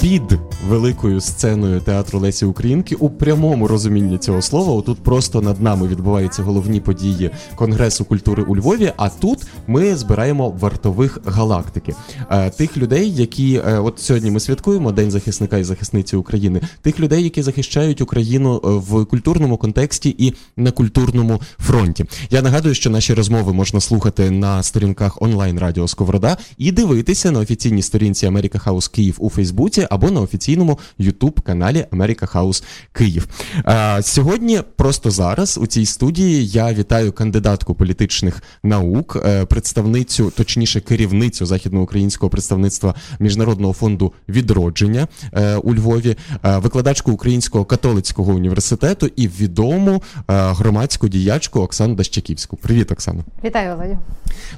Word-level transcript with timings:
під 0.00 0.38
великою 0.68 1.20
сценою 1.20 1.80
театру 1.80 2.18
Лесі 2.18 2.44
Українки 2.44 2.94
у 2.94 3.10
прямому 3.10 3.68
розумінні 3.68 4.18
цього 4.18 4.42
слова. 4.42 4.82
Тут 4.82 4.98
просто 5.02 5.40
над 5.40 5.62
нами 5.62 5.88
відбуваються 5.88 6.42
головні 6.42 6.80
події 6.80 7.30
Конгресу 7.54 8.04
культури 8.04 8.42
у 8.42 8.56
Львові. 8.56 8.92
А 8.96 9.08
тут 9.08 9.38
ми 9.66 9.96
збираємо 9.96 10.50
вартових 10.50 11.18
галактики, 11.24 11.94
е, 12.30 12.50
тих 12.50 12.76
людей, 12.76 13.14
які 13.14 13.54
е, 13.54 13.78
от 13.78 13.98
сьогодні 13.98 14.30
ми 14.30 14.40
святкуємо 14.40 14.92
День 14.92 15.10
захисника 15.10 15.58
і 15.58 15.64
захисниці 15.64 16.16
України, 16.16 16.60
тих 16.82 17.00
людей, 17.00 17.24
які 17.24 17.42
захищають 17.42 18.00
Україну 18.00 18.60
е, 18.64 18.68
в 18.68 19.04
культурному 19.04 19.56
контексті 19.56 20.14
і 20.18 20.34
на 20.56 20.70
культурному 20.70 21.40
фронті. 21.58 22.04
Я 22.30 22.42
нагадую, 22.42 22.74
що 22.74 22.90
наші 22.90 23.14
розмови 23.14 23.52
можна 23.52 23.80
слухати 23.80 24.30
на 24.30 24.62
сторінках 24.62 25.22
онлайн 25.22 25.58
радіо 25.58 25.88
Сковорода 25.88 26.36
і 26.58 26.72
дивитися 26.72 27.30
на 27.30 27.40
офіційній 27.40 27.82
сторінці 27.82 28.26
Америка 28.26 28.58
Хаус 28.58 28.88
Київ 28.88 29.16
у 29.18 29.30
Фейсбуці 29.30 29.86
або 29.90 30.10
на 30.10 30.20
офіційному 30.20 30.78
Ютуб 30.98 31.40
каналі 31.40 31.86
Америка 31.90 32.26
Хаус 32.26 32.62
Київ. 32.92 33.28
А, 33.64 34.02
Сьогодні, 34.02 34.60
просто 34.76 35.10
зараз, 35.10 35.58
у 35.62 35.66
цій 35.66 35.86
студії 35.86 36.46
я 36.46 36.72
вітаю 36.72 37.12
кандидатку 37.12 37.74
політичних 37.74 38.42
наук, 38.62 39.18
е, 39.24 39.44
представницю, 39.44 40.32
точніше, 40.36 40.80
керівницю 40.80 41.46
західноукраїнського 41.46 42.30
представництва 42.30 42.94
міжнародного 43.18 43.72
фонду 43.72 44.12
відродження 44.28 45.08
е, 45.32 45.56
у 45.56 45.74
Львові, 45.74 46.16
е, 46.44 46.58
викладачку 46.58 47.12
Українського 47.12 47.64
католицького 47.64 48.32
університету 48.32 49.10
і 49.16 49.28
відому 49.28 50.02
громадську 50.26 51.08
діячку 51.08 51.60
Оксану 51.60 51.94
Дащаківську. 51.94 52.56
Привіт, 52.56 52.92
Оксана. 52.92 53.24
Вітаю, 53.44 53.76
Володю. 53.76 53.98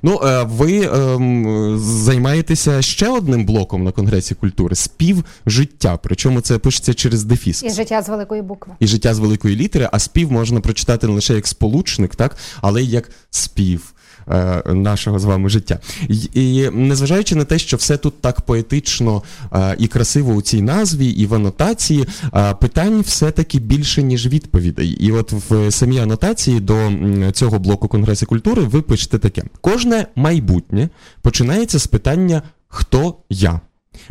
Ну 0.02 0.20
ви 0.44 0.91
ем, 0.94 1.78
займаєтеся 1.78 2.83
ще 2.83 3.08
одним 3.08 3.46
блоком 3.46 3.84
на 3.84 3.92
конгресі 3.92 4.34
культури 4.34 4.74
спів 4.74 5.21
життя. 5.46 5.98
Причому 6.02 6.40
це 6.40 6.58
пишеться 6.58 6.94
через 6.94 7.24
дефіс. 7.24 7.62
І 7.62 7.70
життя 7.70 8.02
з 8.02 8.08
великої 8.08 8.42
букви. 8.42 8.74
І 8.80 8.86
життя 8.86 9.14
з 9.14 9.18
великої 9.18 9.56
літери, 9.56 9.88
а 9.92 9.98
спів 9.98 10.33
можна 10.33 10.60
прочитати 10.60 11.06
не 11.06 11.12
лише 11.12 11.34
як 11.34 11.47
сполучник, 11.47 12.16
так, 12.16 12.36
але 12.60 12.83
й 12.83 12.91
як 12.91 13.10
спів. 13.30 13.94
Е, 14.28 14.62
нашого 14.66 15.19
з 15.19 15.24
вами 15.24 15.48
життя, 15.48 15.78
і, 16.08 16.16
і 16.55 16.70
незважаючи 16.70 17.34
на 17.34 17.44
те, 17.44 17.58
що 17.58 17.77
все 17.77 17.97
тут 17.97 18.20
так 18.20 18.41
поетично 18.41 19.22
е, 19.52 19.77
і 19.78 19.86
красиво 19.86 20.32
у 20.32 20.42
цій 20.42 20.62
назві, 20.62 21.06
і 21.06 21.27
в 21.27 21.34
анотації, 21.34 22.06
е, 22.34 22.54
питань 22.54 23.00
все-таки 23.00 23.58
більше, 23.58 24.02
ніж 24.02 24.27
відповідей. 24.27 24.88
І 24.88 25.12
от 25.12 25.32
в 25.32 25.70
самій 25.70 25.98
анотації 25.98 26.60
до 26.60 26.92
цього 27.32 27.58
блоку 27.58 27.88
Конгресу 27.88 28.27
культури 28.27 28.62
ви 28.62 28.82
пишете 28.82 29.19
таке: 29.19 29.42
кожне 29.60 30.06
майбутнє 30.16 30.88
починається 31.22 31.78
з 31.78 31.86
питання 31.86 32.42
Хто 32.75 33.16
я? 33.30 33.60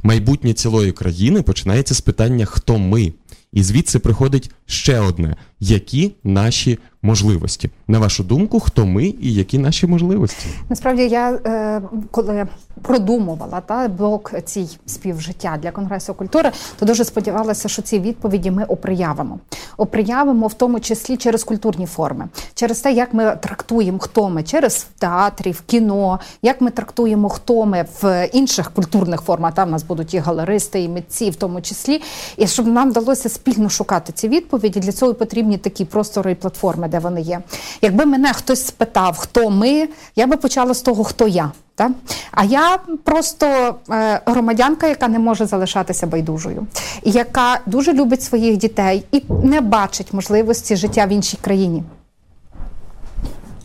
Майбутнє 0.04 0.54
цілої 0.54 0.92
країни 0.92 1.42
починається 1.42 1.94
з 1.94 2.02
питання 2.02 2.46
Хто 2.46 2.78
ми? 2.78 3.14
І 3.54 3.64
звідси 3.64 4.00
приходить 4.00 4.52
ще 4.66 5.00
одне: 5.00 5.36
які 5.60 6.12
наші 6.24 6.80
можливості? 7.02 7.70
На 7.88 8.00
вашу 8.00 8.24
думку, 8.24 8.60
хто 8.60 8.86
ми 8.86 9.06
і 9.06 9.34
які 9.34 9.58
наші 9.58 9.88
можливості? 9.88 10.48
Насправді 10.70 11.08
я 11.08 11.32
е, 11.32 11.82
коли 12.12 12.48
продумувала 12.82 13.62
та 13.62 13.88
блок 13.88 14.32
цій 14.46 14.68
співжиття 14.86 15.58
для 15.62 15.72
конгресу 15.72 16.14
культури, 16.14 16.52
то 16.80 16.86
дуже 16.86 17.06
сподівалася, 17.06 17.70
що 17.70 17.82
ці 17.82 18.00
відповіді 18.00 18.52
ми 18.52 18.64
оприявимо. 18.64 19.40
Оприявимо 19.78 20.48
в 20.48 20.54
тому 20.54 20.80
числі 20.80 21.18
через 21.18 21.44
культурні 21.44 21.86
форми, 21.86 22.28
через 22.54 22.80
те, 22.80 22.92
як 22.92 23.14
ми 23.14 23.38
трактуємо, 23.42 24.00
хто 24.00 24.30
ми 24.30 24.44
через 24.44 24.88
театрі, 25.00 25.52
в 25.52 25.62
кіно, 25.62 26.20
як 26.42 26.62
ми 26.62 26.72
трактуємо, 26.72 27.30
хто 27.30 27.66
ми 27.66 27.86
в 28.02 28.30
інших 28.34 28.72
культурних 28.72 29.22
формах. 29.22 29.54
Там 29.54 29.72
нас 29.72 29.84
будуть 29.84 30.14
і 30.14 30.18
галеристи, 30.18 30.82
і 30.82 30.90
митці, 30.90 31.30
в 31.30 31.36
тому 31.36 31.62
числі, 31.62 32.02
і 32.38 32.48
щоб 32.48 32.68
нам 32.68 32.90
вдалося 32.90 33.30
спільно 33.30 33.70
шукати 33.70 34.14
ці 34.14 34.28
відповіді. 34.28 34.80
Для 34.80 34.92
цього 34.92 35.14
потрібні 35.14 35.58
такі 35.58 35.86
простори 35.86 36.32
і 36.32 36.36
платформи, 36.36 36.88
де 36.92 37.00
вони 37.00 37.22
є. 37.22 37.42
Якби 37.82 38.06
мене 38.06 38.34
хтось 38.34 38.66
спитав, 38.66 39.18
хто 39.18 39.50
ми, 39.50 39.88
я 40.16 40.28
би 40.28 40.38
почала 40.38 40.74
з 40.74 40.82
того, 40.82 41.04
хто 41.04 41.28
я. 41.28 41.52
Та? 41.76 41.92
А 42.32 42.44
я 42.44 42.80
просто 43.04 43.76
е, 43.90 44.22
громадянка, 44.26 44.88
яка 44.88 45.08
не 45.08 45.20
може 45.20 45.46
залишатися 45.46 46.08
байдужою, 46.08 46.68
яка 47.04 47.60
дуже 47.66 47.94
любить 47.94 48.24
своїх 48.24 48.58
дітей 48.58 49.04
і 49.12 49.24
не 49.44 49.62
бачить 49.62 50.14
можливості 50.14 50.76
життя 50.76 51.06
в 51.06 51.10
іншій 51.10 51.38
країні. 51.42 51.84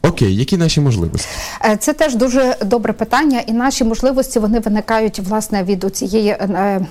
Окей, 0.09 0.37
які 0.37 0.57
наші 0.57 0.81
можливості? 0.81 1.29
Е, 1.65 1.77
це 1.77 1.93
теж 1.93 2.15
дуже 2.15 2.57
добре 2.65 2.93
питання, 2.93 3.41
і 3.47 3.53
наші 3.53 3.85
можливості 3.85 4.39
вони 4.39 4.61
виникають 4.61 5.19
власне 5.19 5.63
від 5.63 5.97
цієї 5.97 6.29
е, 6.29 6.87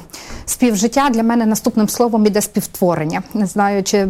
співжиття. 0.46 1.10
Для 1.10 1.24
мене 1.24 1.46
наступним 1.46 1.90
словом 1.90 2.26
іде 2.26 2.42
співтворення. 2.42 3.24
Не 3.34 3.46
знаю, 3.46 3.84
чи 3.84 4.08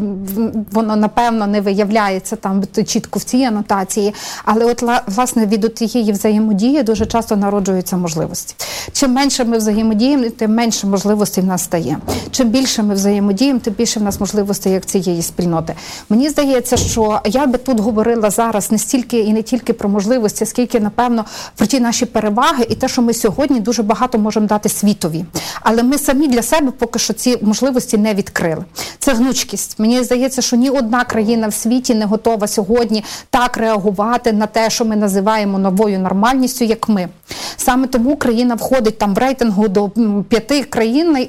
воно 0.72 0.96
напевно 0.96 1.48
не 1.48 1.62
виявляється 1.62 2.36
там 2.36 2.64
чітко 2.88 3.20
в 3.20 3.24
цій 3.24 3.44
анотації, 3.44 4.14
але 4.46 4.66
от 4.66 4.84
власне 5.08 5.46
від 5.46 5.78
цієї 5.78 6.12
взаємодії 6.12 6.84
дуже 6.84 7.06
часто 7.06 7.36
народжуються 7.36 7.98
можливості. 7.98 8.56
Чим 8.94 9.12
менше 9.12 9.46
ми 9.46 9.58
взаємодіємо, 9.58 10.26
тим 10.30 10.54
менше 10.54 10.88
можливостей 10.88 11.44
в 11.44 11.48
нас 11.48 11.64
стає. 11.64 11.98
Чим 12.32 12.50
більше 12.50 12.84
ми 12.84 12.94
взаємодіємо, 12.94 13.60
тим 13.60 13.74
більше 13.74 14.00
в 14.00 14.04
нас 14.04 14.20
можливостей 14.20 14.74
як 14.74 14.86
цієї 14.86 15.22
спільноти. 15.22 15.74
Мені 16.10 16.30
здається, 16.30 16.78
що 16.78 17.22
я 17.26 17.46
би 17.46 17.58
тут 17.58 17.80
говорила 17.80 18.30
зараз 18.30 18.72
не 18.72 18.78
стільки 18.78 18.95
стільки 18.96 19.20
і 19.20 19.34
не 19.34 19.42
тільки 19.42 19.74
про 19.74 19.90
можливості, 19.90 20.46
скільки 20.46 20.80
напевно 20.80 21.26
про 21.56 21.68
ті 21.68 21.80
наші 21.80 22.06
переваги, 22.06 22.66
і 22.70 22.76
те, 22.76 22.88
що 22.88 23.02
ми 23.02 23.14
сьогодні 23.14 23.60
дуже 23.60 23.84
багато 23.84 24.18
можемо 24.18 24.48
дати 24.48 24.70
світові. 24.70 25.26
Але 25.62 25.84
ми 25.84 25.98
самі 25.98 26.28
для 26.28 26.42
себе 26.42 26.72
поки 26.72 27.00
що 27.00 27.14
ці 27.14 27.38
можливості 27.42 27.98
не 27.98 28.14
відкрили. 28.14 28.64
Це 29.00 29.14
гнучкість. 29.14 29.80
Мені 29.80 30.04
здається, 30.04 30.42
що 30.42 30.56
ні 30.56 30.70
одна 30.70 31.04
країна 31.04 31.48
в 31.48 31.54
світі 31.54 31.96
не 31.96 32.06
готова 32.06 32.48
сьогодні 32.48 33.04
так 33.30 33.58
реагувати 33.58 34.32
на 34.32 34.46
те, 34.48 34.70
що 34.70 34.86
ми 34.86 34.96
називаємо 34.96 35.60
новою 35.60 36.00
нормальністю, 36.00 36.66
як 36.66 36.90
ми. 36.90 37.10
Саме 37.58 37.88
тому 37.88 38.12
Україна 38.12 38.56
входить 38.56 38.98
там 38.98 39.14
в 39.14 39.18
рейтингу 39.18 39.68
до 39.68 39.90
п'яти 40.30 40.64
країн, 40.64 41.28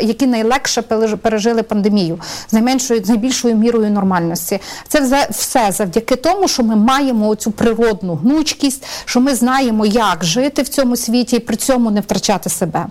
які 0.00 0.26
найлегше 0.26 0.82
пережили 1.22 1.62
пандемію 1.62 2.18
з 2.48 2.52
найменшою 2.52 3.04
з 3.04 3.08
найбільшою 3.08 3.56
мірою 3.56 3.90
нормальності. 3.90 4.60
Це 4.88 5.28
все 5.30 5.72
завдяки 5.72 6.16
тому, 6.16 6.48
що 6.48 6.62
ми 6.62 6.76
маємо 6.76 6.97
цю 7.38 7.50
природну 7.50 8.14
гнучкість, 8.14 8.86
що 9.04 9.20
ми 9.20 9.34
знаємо, 9.34 9.86
як 9.86 10.24
жити 10.24 10.62
в 10.62 10.68
цьому 10.68 10.96
світі 10.96 11.36
і 11.36 11.38
при 11.38 11.56
цьому 11.56 11.90
не 11.90 12.00
втрачати 12.00 12.50
себе. 12.50 12.86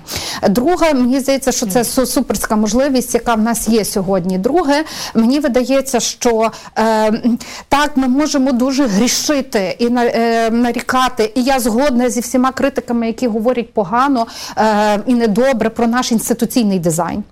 Друге, 0.49 0.93
мені 0.93 1.19
здається, 1.19 1.51
що 1.51 1.65
це 1.65 1.83
суперська 1.83 2.55
можливість, 2.55 3.13
яка 3.13 3.35
в 3.35 3.41
нас 3.41 3.67
є 3.67 3.85
сьогодні. 3.85 4.37
Друге, 4.37 4.83
мені 5.13 5.39
видається, 5.39 5.99
що 5.99 6.51
е, 6.77 7.21
так 7.69 7.91
ми 7.97 8.07
можемо 8.07 8.51
дуже 8.51 8.87
грішити 8.87 9.75
і 9.79 9.87
е, 9.87 10.49
нарікати. 10.51 11.31
І 11.35 11.43
я 11.43 11.59
згодна 11.59 12.09
зі 12.09 12.19
всіма 12.19 12.51
критиками, 12.51 13.07
які 13.07 13.27
говорять 13.27 13.73
погано 13.73 14.27
е, 14.57 14.99
і 15.05 15.13
недобре 15.13 15.69
про 15.69 15.87
наш 15.87 16.11
інституційний 16.11 16.79
дизайн. 16.79 17.23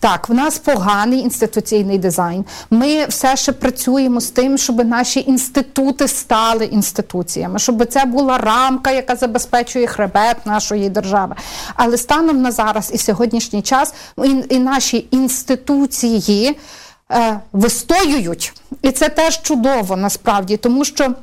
Так, 0.00 0.28
в 0.28 0.34
нас 0.34 0.58
поганий 0.58 1.20
інституційний 1.20 1.98
дизайн. 1.98 2.44
Ми 2.70 3.06
все 3.06 3.36
ще 3.36 3.52
працюємо 3.52 4.20
з 4.20 4.30
тим, 4.30 4.58
щоб 4.58 4.84
наші 4.84 5.24
інститути 5.26 6.08
стали 6.14 6.64
інституціями, 6.64 7.58
щоб 7.58 7.86
це 7.86 8.04
була 8.04 8.38
рамка, 8.38 8.90
яка 8.90 9.16
забезпечує 9.16 9.86
хребет 9.86 10.46
нашої 10.46 10.88
держави. 10.88 11.34
Але 11.74 11.98
станом 11.98 12.42
на 12.42 12.50
зараз 12.50 12.90
і 12.94 12.98
сьогоднішній 12.98 13.62
час 13.62 13.94
і, 14.24 14.44
і 14.48 14.58
наші 14.58 15.08
інституції 15.10 16.56
е, 17.12 17.40
вистоюють, 17.52 18.52
і 18.82 18.90
це 18.90 19.08
теж 19.08 19.42
чудово 19.42 19.96
насправді, 19.96 20.56
тому 20.56 20.84
що. 20.84 21.14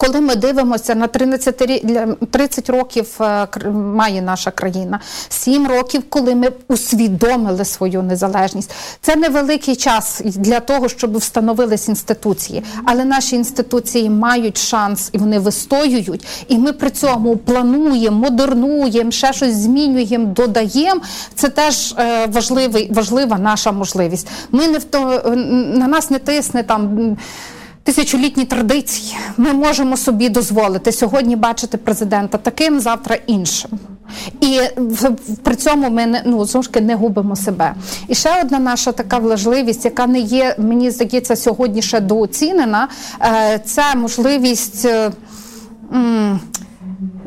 Коли 0.00 0.20
ми 0.20 0.36
дивимося 0.36 0.94
на 0.94 1.06
13 1.06 2.30
30 2.30 2.70
років 2.70 3.06
е, 3.20 3.48
має 3.70 4.22
наша 4.22 4.50
країна, 4.50 5.00
7 5.28 5.68
років, 5.68 6.02
коли 6.08 6.34
ми 6.34 6.52
усвідомили 6.68 7.64
свою 7.64 8.02
незалежність, 8.02 8.70
це 9.00 9.16
невеликий 9.16 9.76
час 9.76 10.22
для 10.24 10.60
того, 10.60 10.88
щоб 10.88 11.16
встановились 11.16 11.88
інституції, 11.88 12.62
але 12.84 13.04
наші 13.04 13.36
інституції 13.36 14.10
мають 14.10 14.58
шанс 14.58 15.10
і 15.12 15.18
вони 15.18 15.38
вистоюють. 15.38 16.26
І 16.48 16.58
ми 16.58 16.72
при 16.72 16.90
цьому 16.90 17.36
плануємо, 17.36 18.18
модернуємо, 18.18 19.10
ще 19.10 19.32
щось 19.32 19.54
змінюємо, 19.54 20.26
додаємо. 20.26 21.00
Це 21.34 21.48
теж 21.48 21.94
е, 21.98 22.26
важливий, 22.26 22.92
важлива 22.92 23.38
наша 23.38 23.72
можливість. 23.72 24.28
Ми 24.50 24.68
не 24.68 24.78
в 24.78 24.84
то 24.84 25.32
на 25.74 25.86
нас 25.86 26.10
не 26.10 26.18
тисне 26.18 26.62
там 26.62 27.16
тисячолітні 27.88 28.44
традиції. 28.44 29.16
Ми 29.36 29.52
можемо 29.52 29.96
собі 29.96 30.28
дозволити 30.28 30.92
сьогодні 30.92 31.36
бачити 31.36 31.78
президента 31.78 32.38
таким, 32.38 32.80
завтра 32.80 33.16
іншим. 33.26 33.70
І 34.40 34.60
при 35.42 35.56
цьому 35.56 35.90
ми 35.90 36.06
не 36.06 36.22
ну 36.26 36.44
знову 36.44 36.66
не 36.80 36.94
губимо 36.94 37.36
себе. 37.36 37.74
І 38.08 38.14
ще 38.14 38.40
одна 38.42 38.58
наша 38.58 38.92
така 38.92 39.18
важливість, 39.18 39.84
яка 39.84 40.06
не 40.06 40.20
є, 40.20 40.56
мені 40.58 40.90
здається, 40.90 41.36
сьогодні 41.36 41.82
ще 41.82 42.00
дооцінена, 42.00 42.88
е, 43.20 43.60
це 43.64 43.94
можливість. 43.94 44.88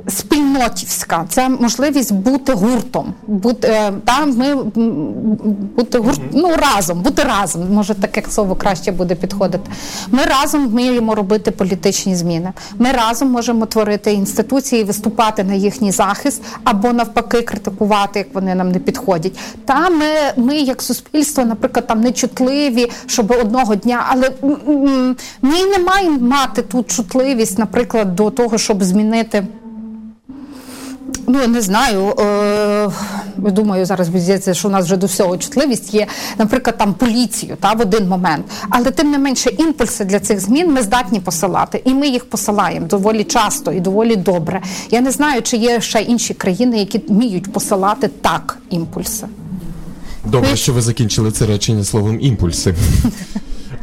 Спільнотівська, 0.07 1.25
це 1.29 1.49
можливість 1.49 2.13
бути 2.13 2.53
гуртом, 2.53 3.13
бути 3.27 3.67
е, 3.67 3.93
та 4.05 4.25
ми 4.25 4.55
бути 5.75 5.97
гурт, 5.97 6.21
ну 6.33 6.55
разом, 6.55 7.01
бути 7.01 7.23
разом. 7.23 7.73
Може 7.73 7.95
таке 7.95 8.23
слово 8.29 8.55
краще 8.55 8.91
буде 8.91 9.15
підходити. 9.15 9.71
Ми 10.11 10.23
разом 10.23 10.67
вміємо 10.67 11.15
робити 11.15 11.51
політичні 11.51 12.15
зміни. 12.15 12.51
Ми 12.77 12.91
разом 12.91 13.31
можемо 13.31 13.65
творити 13.65 14.13
інституції, 14.13 14.83
виступати 14.83 15.43
на 15.43 15.53
їхній 15.53 15.91
захист 15.91 16.41
або 16.63 16.93
навпаки 16.93 17.41
критикувати, 17.41 18.19
як 18.19 18.35
вони 18.35 18.55
нам 18.55 18.71
не 18.71 18.79
підходять. 18.79 19.39
Та 19.65 19.89
ми, 19.89 20.05
ми 20.37 20.55
як 20.55 20.81
суспільство, 20.81 21.45
наприклад, 21.45 21.87
там 21.87 22.01
не 22.01 22.11
чутливі, 22.11 22.91
щоб 23.05 23.31
одного 23.31 23.75
дня, 23.75 24.05
але 24.09 24.31
ми 25.41 25.65
не 25.65 25.79
маємо 25.79 26.19
мати 26.19 26.61
ту 26.61 26.83
чутливість, 26.83 27.59
наприклад, 27.59 28.15
до 28.15 28.29
того, 28.29 28.57
щоб 28.57 28.83
змінити. 28.83 29.47
Ну, 31.27 31.47
не 31.47 31.61
знаю. 31.61 32.13
Е, 32.19 32.89
Думаю, 33.37 33.85
зараз 33.85 34.07
здається, 34.07 34.53
що 34.53 34.67
у 34.67 34.71
нас 34.71 34.85
вже 34.85 34.97
до 34.97 35.07
всього 35.07 35.37
чутливість 35.37 35.93
є, 35.93 36.07
наприклад, 36.37 36.77
там 36.77 36.93
поліцію 36.93 37.57
та 37.59 37.73
в 37.73 37.81
один 37.81 38.07
момент. 38.07 38.45
Але 38.69 38.91
тим 38.91 39.11
не 39.11 39.17
менше 39.17 39.49
імпульси 39.49 40.05
для 40.05 40.19
цих 40.19 40.39
змін 40.39 40.73
ми 40.73 40.81
здатні 40.81 41.19
посилати, 41.19 41.81
і 41.85 41.93
ми 41.93 42.07
їх 42.07 42.29
посилаємо 42.29 42.87
доволі 42.87 43.23
часто 43.23 43.71
і 43.71 43.79
доволі 43.79 44.15
добре. 44.15 44.61
Я 44.91 45.01
не 45.01 45.11
знаю, 45.11 45.41
чи 45.41 45.57
є 45.57 45.81
ще 45.81 46.01
інші 46.01 46.33
країни, 46.33 46.79
які 46.79 47.01
вміють 47.07 47.53
посилати 47.53 48.07
так 48.21 48.57
імпульси. 48.69 49.27
Добре, 50.25 50.55
що 50.55 50.73
ви 50.73 50.81
закінчили 50.81 51.31
це 51.31 51.45
речення 51.45 51.83
словом 51.83 52.17
імпульси. 52.21 52.75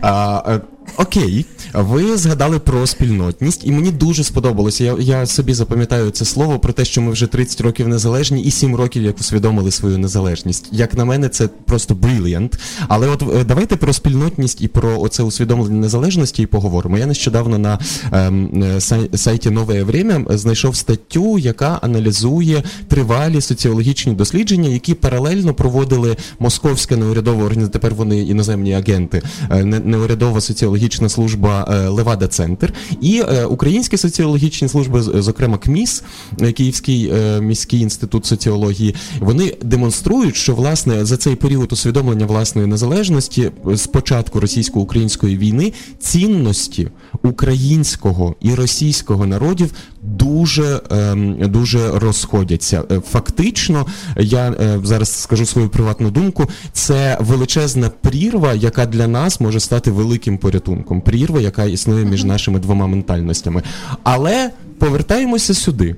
А, 0.00 0.42
е, 0.48 0.60
Окей, 1.00 1.46
ви 1.74 2.16
згадали 2.16 2.58
про 2.58 2.86
спільнотність, 2.86 3.66
і 3.66 3.70
мені 3.70 3.90
дуже 3.90 4.24
сподобалося. 4.24 4.84
Я 4.84 4.96
я 4.98 5.26
собі 5.26 5.54
запам'ятаю 5.54 6.10
це 6.10 6.24
слово 6.24 6.58
про 6.58 6.72
те, 6.72 6.84
що 6.84 7.02
ми 7.02 7.12
вже 7.12 7.26
30 7.26 7.60
років 7.60 7.88
незалежні 7.88 8.42
і 8.42 8.50
7 8.50 8.76
років 8.76 9.02
як 9.02 9.18
усвідомили 9.18 9.70
свою 9.70 9.98
незалежність. 9.98 10.68
Як 10.72 10.94
на 10.94 11.04
мене, 11.04 11.28
це 11.28 11.48
просто 11.48 11.94
бриліант. 11.94 12.58
Але 12.88 13.08
от 13.08 13.22
е, 13.22 13.44
давайте 13.44 13.76
про 13.76 13.92
спільнотність 13.92 14.62
і 14.62 14.68
про 14.68 15.00
оце 15.00 15.22
усвідомлення 15.22 15.80
незалежності 15.80 16.42
і 16.42 16.46
поговоримо. 16.46 16.98
Я 16.98 17.06
нещодавно 17.06 17.58
на 17.58 17.78
ем, 18.12 18.80
сайті 19.14 19.50
Нове 19.50 19.82
Время 19.82 20.38
знайшов 20.38 20.76
статтю, 20.76 21.38
яка 21.38 21.78
аналізує 21.82 22.62
тривалі 22.88 23.40
соціологічні 23.40 24.14
дослідження, 24.14 24.68
які 24.68 24.94
паралельно 24.94 25.54
проводили 25.54 26.16
московська 26.38 26.96
неурядова 26.96 27.44
організація. 27.44 27.72
Тепер 27.72 27.94
вони 27.94 28.20
іноземні 28.20 28.74
агенти, 28.74 29.22
е, 29.50 29.64
неурядова 29.64 30.40
соціологічна 30.40 30.87
соціологічна 30.88 31.08
служба 31.08 31.66
е, 31.68 31.88
Левада 31.88 32.26
Центр 32.26 32.72
і 33.00 33.20
е, 33.20 33.44
українські 33.44 33.96
соціологічні 33.96 34.68
служби, 34.68 35.02
зокрема 35.02 35.58
КМІС, 35.58 36.02
е, 36.40 36.52
Київський 36.52 37.12
міський 37.40 37.80
інститут 37.80 38.26
соціології, 38.26 38.94
вони 39.20 39.56
демонструють, 39.62 40.36
що 40.36 40.54
власне 40.54 41.04
за 41.04 41.16
цей 41.16 41.36
період 41.36 41.72
усвідомлення 41.72 42.26
власної 42.26 42.66
незалежності 42.66 43.50
з 43.64 43.86
початку 43.86 44.40
російсько-української 44.40 45.36
війни 45.36 45.72
цінності 45.98 46.88
українського 47.22 48.34
і 48.40 48.54
російського 48.54 49.26
народів 49.26 49.72
дуже 50.16 50.80
ем, 50.90 51.36
дуже 51.40 51.98
розходяться. 51.98 52.82
Фактично, 53.10 53.86
я 54.16 54.54
зараз 54.82 55.12
скажу 55.12 55.46
свою 55.46 55.68
приватну 55.68 56.10
думку. 56.10 56.46
Це 56.72 57.18
величезна 57.20 57.90
прірва, 58.00 58.54
яка 58.54 58.86
для 58.86 59.06
нас 59.06 59.40
може 59.40 59.60
стати 59.60 59.90
великим 59.90 60.38
порятунком 60.38 61.00
прірва, 61.00 61.40
яка 61.40 61.64
існує 61.64 62.04
між 62.04 62.24
нашими 62.24 62.58
двома 62.58 62.86
ментальностями. 62.86 63.62
Але 64.02 64.50
повертаємося 64.78 65.54
сюди. 65.54 65.96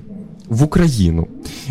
В 0.51 0.63
Україну 0.63 1.27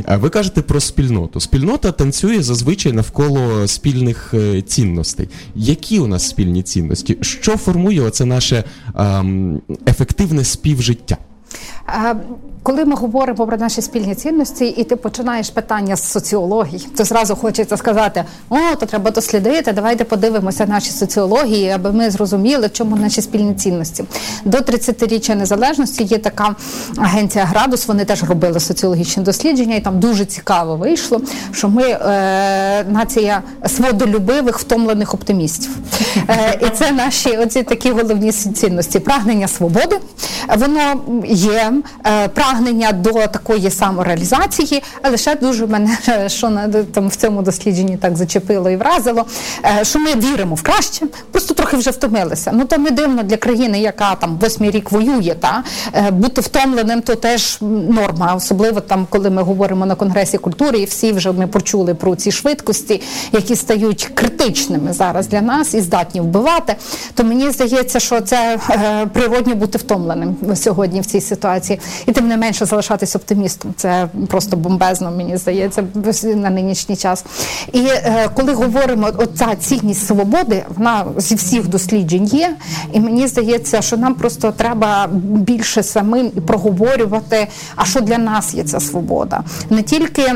е, 0.08 0.16
ви 0.16 0.30
кажете 0.30 0.62
про 0.62 0.80
спільноту. 0.80 1.40
Спільнота 1.40 1.92
танцює 1.92 2.42
зазвичай 2.42 2.92
навколо 2.92 3.68
спільних 3.68 4.34
е, 4.34 4.62
цінностей. 4.62 5.28
Які 5.54 5.98
у 5.98 6.06
нас 6.06 6.28
спільні 6.28 6.62
цінності? 6.62 7.18
Що 7.20 7.56
формує 7.56 8.00
оце 8.00 8.24
наше 8.24 8.64
ем, 8.94 9.60
ефективне 9.88 10.44
співжиття? 10.44 11.16
Е, 11.88 12.14
коли 12.62 12.84
ми 12.84 12.94
говоримо 12.94 13.46
про 13.46 13.56
наші 13.56 13.82
спільні 13.82 14.14
цінності, 14.14 14.66
і 14.66 14.84
ти 14.84 14.96
починаєш 14.96 15.50
питання 15.50 15.96
з 15.96 16.10
соціології, 16.10 16.88
то 16.96 17.04
зразу 17.04 17.36
хочеться 17.36 17.76
сказати: 17.76 18.24
о, 18.48 18.56
то 18.80 18.86
треба 18.86 19.10
дослідити. 19.10 19.72
Давайте 19.72 20.04
подивимося 20.04 20.66
наші 20.66 20.90
соціології, 20.90 21.70
аби 21.70 21.92
ми 21.92 22.10
зрозуміли, 22.10 22.66
в 22.66 22.72
чому 22.72 22.96
наші 22.96 23.22
спільні 23.22 23.54
цінності. 23.54 24.04
До 24.44 24.58
30-річчя 24.58 25.34
незалежності 25.34 26.04
є 26.04 26.18
така 26.18 26.56
агенція 26.96 27.44
Градус. 27.44 27.88
Вони 27.88 28.04
теж 28.04 28.24
робили 28.24 28.60
соціологічні 28.60 29.22
дослідження, 29.22 29.76
і 29.76 29.80
там 29.80 30.00
дуже 30.00 30.24
цікаво 30.24 30.76
вийшло, 30.76 31.20
що 31.52 31.68
ми 31.68 31.82
е, 31.82 32.84
нація 32.84 33.42
свободолюбивих, 33.66 34.58
втомлених 34.58 35.14
оптимістів. 35.14 35.70
Е, 36.28 36.58
І 36.66 36.70
це 36.70 36.92
наші 36.92 37.36
оці 37.36 37.62
такі 37.62 37.90
головні 37.90 38.32
цінності: 38.32 38.98
прагнення 38.98 39.48
свободи. 39.48 39.96
Воно 40.58 41.00
є 41.26 41.72
е, 42.06 42.28
прагнення 42.50 42.92
до 42.92 43.12
такої 43.12 43.70
самореалізації, 43.70 44.82
але 45.02 45.16
ще 45.16 45.34
дуже 45.34 45.66
мене 45.66 45.98
що 46.26 46.50
на 46.50 46.68
там 46.68 47.08
в 47.08 47.16
цьому 47.16 47.42
дослідженні 47.42 47.96
так 47.96 48.16
зачепило 48.16 48.70
і 48.70 48.76
вразило, 48.76 49.26
е, 49.64 49.84
що 49.84 49.98
ми 49.98 50.14
віримо 50.14 50.54
в 50.54 50.62
краще, 50.62 51.06
просто 51.30 51.54
трохи 51.54 51.76
вже 51.76 51.90
втомилися. 51.90 52.50
Ну 52.54 52.64
то 52.64 52.78
не 52.78 52.90
дивно 52.90 53.22
для 53.22 53.36
країни, 53.36 53.80
яка 53.80 54.14
там 54.14 54.38
восьмий 54.40 54.70
рік 54.70 54.92
воює, 54.92 55.34
та 55.40 55.64
е, 55.94 56.10
бути 56.10 56.40
втомленим, 56.40 57.02
то 57.02 57.14
теж 57.14 57.58
норма, 57.88 58.34
особливо 58.36 58.80
там, 58.80 59.06
коли 59.10 59.30
ми 59.30 59.42
говоримо 59.42 59.86
на 59.86 59.94
конгресі 59.94 60.38
культури, 60.38 60.78
і 60.78 60.84
всі 60.84 61.12
вже 61.12 61.32
ми 61.32 61.46
почули 61.46 61.94
про 61.94 62.16
ці 62.16 62.32
швидкості, 62.32 63.02
які 63.32 63.56
стають 63.56 64.10
критичними 64.14 64.92
зараз 64.92 65.26
для 65.26 65.40
нас 65.40 65.74
і 65.74 65.80
здатні 65.80 66.20
вбивати. 66.20 66.76
То 67.14 67.24
мені 67.24 67.50
здається, 67.50 68.00
що 68.00 68.20
це 68.20 68.58
природньо 69.12 69.54
бути 69.54 69.78
втомленим 69.78 70.36
сьогодні 70.54 71.00
в 71.00 71.06
цій 71.06 71.20
ситуації, 71.20 71.80
і 72.06 72.12
тим 72.12 72.28
не 72.28 72.36
менше 72.40 72.64
залишатись 72.64 73.16
оптимістом. 73.16 73.74
Це 73.76 74.08
просто 74.28 74.56
бомбезно, 74.56 75.10
мені 75.10 75.36
здається, 75.36 75.84
на 76.24 76.50
нинішній 76.50 76.96
час. 76.96 77.24
І 77.72 77.80
е, 77.80 78.30
коли 78.34 78.52
говоримо 78.54 79.10
оця 79.16 79.54
цінність 79.60 80.06
свободи, 80.06 80.64
вона 80.76 81.04
зі 81.16 81.34
всіх 81.34 81.68
досліджень 81.68 82.24
є. 82.24 82.56
І 82.92 83.00
мені 83.00 83.26
здається, 83.26 83.82
що 83.82 83.96
нам 83.96 84.14
просто 84.14 84.52
треба 84.52 85.08
більше 85.22 85.82
самим 85.82 86.32
і 86.36 86.40
проговорювати, 86.40 87.48
а 87.76 87.84
що 87.84 88.00
для 88.00 88.18
нас 88.18 88.54
є 88.54 88.64
ця 88.64 88.80
свобода, 88.80 89.44
не 89.70 89.82
тільки 89.82 90.32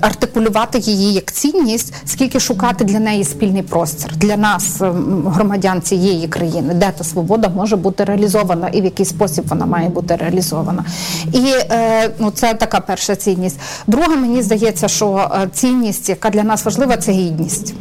артикулювати 0.00 0.78
її 0.78 1.12
як 1.12 1.32
цінність, 1.32 1.94
скільки 2.04 2.40
шукати 2.40 2.84
для 2.84 2.98
неї 2.98 3.24
спільний 3.24 3.62
простір 3.62 4.16
для 4.16 4.36
нас, 4.36 4.80
ем, 4.80 5.24
громадян 5.26 5.82
цієї 5.82 6.28
країни, 6.28 6.74
де 6.74 6.90
та 6.98 7.04
свобода 7.04 7.48
може 7.48 7.76
бути 7.76 8.04
реалізована 8.04 8.68
і 8.68 8.80
в 8.80 8.84
який 8.84 9.06
спосіб 9.06 9.44
вона 9.48 9.66
має 9.66 9.88
бути 9.88 10.16
реалізована. 10.16 10.84
І 11.32 11.52
е, 11.70 12.10
ну, 12.18 12.30
це 12.30 12.54
така 12.54 12.80
перша 12.80 13.16
цінність. 13.16 13.60
Друга, 13.86 14.16
мені 14.16 14.42
здається, 14.42 14.88
що 14.88 15.30
е, 15.42 15.48
цінність, 15.52 16.08
яка 16.08 16.30
для 16.30 16.42
нас 16.42 16.64
важлива, 16.64 16.96
це 16.96 17.12
гідність. 17.12 17.74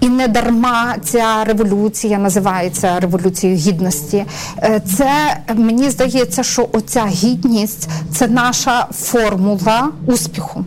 І 0.00 0.08
не 0.08 0.28
дарма 0.28 0.94
ця 1.04 1.44
революція 1.44 2.18
називається 2.18 3.00
революцією 3.00 3.58
гідності. 3.58 4.24
Е, 4.58 4.80
це 4.96 5.36
мені 5.54 5.90
здається, 5.90 6.42
що 6.42 6.68
оця 6.72 7.06
гідність 7.06 7.88
це 8.12 8.28
наша 8.28 8.86
формула 8.92 9.88
успіху 10.06 10.64